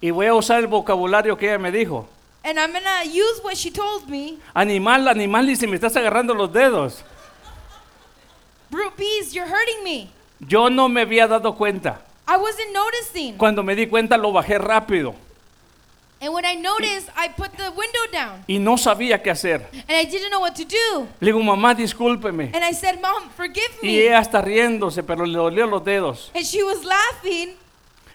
[0.01, 2.07] Y voy a usar el vocabulario que ella me dijo.
[2.45, 4.37] And I'm to use what she told me.
[4.53, 7.01] Animal, animal, dice, me estás agarrando los dedos.
[8.69, 10.09] Brute bees, you're hurting me.
[10.39, 12.01] Yo no me había dado cuenta.
[12.27, 13.37] I wasn't noticing.
[13.37, 15.15] Cuando me di cuenta lo bajé rápido
[16.21, 18.43] And when I noticed, I put the window down.
[18.47, 19.67] y no sabía qué hacer.
[19.87, 21.07] And I didn't know what to do.
[21.19, 22.51] Le digo, mamá, discúlpeme.
[22.53, 23.99] And I said, Mom, forgive Y me.
[24.07, 26.31] ella está riéndose, pero le dolió los dedos.
[26.33, 27.55] And she was laughing.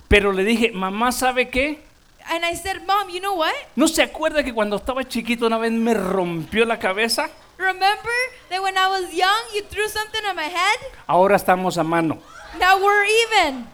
[0.09, 1.81] Pero le dije, mamá, ¿sabe qué?
[2.32, 3.55] And I said, Mom, you know what?
[3.74, 7.28] ¿No se acuerda que cuando estaba chiquito una vez me rompió la cabeza?
[7.59, 8.15] Remember
[8.48, 10.78] that when I was young, you threw something on my head?
[11.09, 12.19] Ahora estamos a mano.
[12.61, 13.66] Now we're even.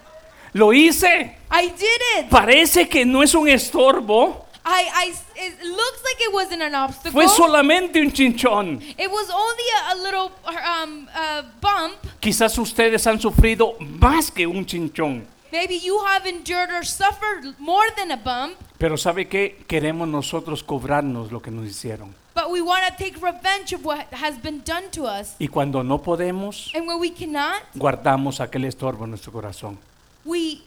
[0.54, 1.36] Lo hice.
[1.50, 2.30] I did it.
[2.30, 4.46] Parece que no es un estorbo.
[4.64, 7.12] I, I, it looks like it wasn't an obstacle.
[7.12, 8.82] Fue solamente un chinchón.
[8.98, 11.94] It was only a, a little um, uh, bump.
[12.20, 15.35] Quizás ustedes han sufrido más que un chinchón.
[15.56, 19.64] Maybe you have endured or suffered more than a bump, Pero ¿sabe qué?
[19.66, 22.14] Queremos nosotros cobrarnos lo que nos hicieron.
[22.34, 25.34] but we want to take revenge of what has been done to us.
[25.40, 29.78] Y cuando no podemos, And when we cannot, guardamos aquel estorbo en nuestro corazón.
[30.26, 30.60] we,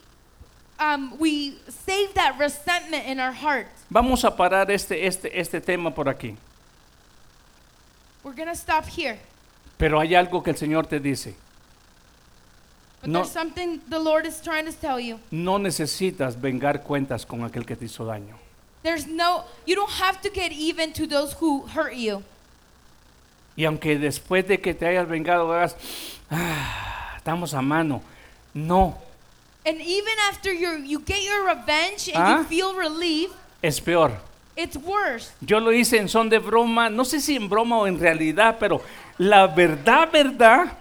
[0.80, 3.68] um, we save that resentment in our heart.
[3.91, 6.36] Vamos a parar este, este, este tema por aquí.
[8.24, 9.20] We're going to stop here.
[9.78, 11.36] Pero hay algo que el Señor te dice.
[13.02, 13.20] But No.
[13.20, 15.20] there's something the Lord is trying to tell you.
[15.32, 18.36] No necesitas vengar cuentas con aquel que te hizo daño.
[18.84, 22.24] There's no, you don't have to get even to those who hurt you.
[23.58, 25.76] Y aunque después de que te hayas vengado hagas,
[26.32, 28.02] "Ah, estamos a mano.
[28.54, 28.98] No,
[29.66, 32.38] And even after you you get your revenge and Ah.
[32.38, 33.30] you feel relief,
[33.62, 34.12] es peor.
[34.56, 35.32] it's worse.
[35.42, 38.58] Yo lo hice en son de broma, no sé si en broma o en realidad,
[38.60, 38.82] pero
[39.18, 40.72] la verdad, verdad,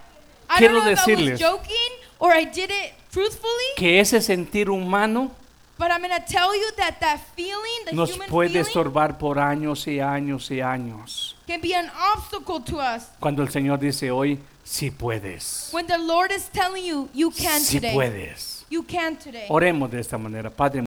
[0.48, 4.00] I quiero don't know if I decirles was joking or I did it truthfully, que
[4.00, 5.30] ese sentir humano
[5.78, 9.16] but I'm going to tell you that that feeling, the nos human puede feeling, estorbar
[9.16, 11.36] por años y años y años.
[11.46, 13.06] can be an obstacle to us.
[13.20, 17.60] Cuando el Señor dice hoy, sí puedes, When the Lord is telling you, you can
[17.60, 17.94] sí today.
[17.94, 18.64] puedes.
[18.68, 19.46] You can today.
[19.48, 20.87] Oremos de esta manera, Padre.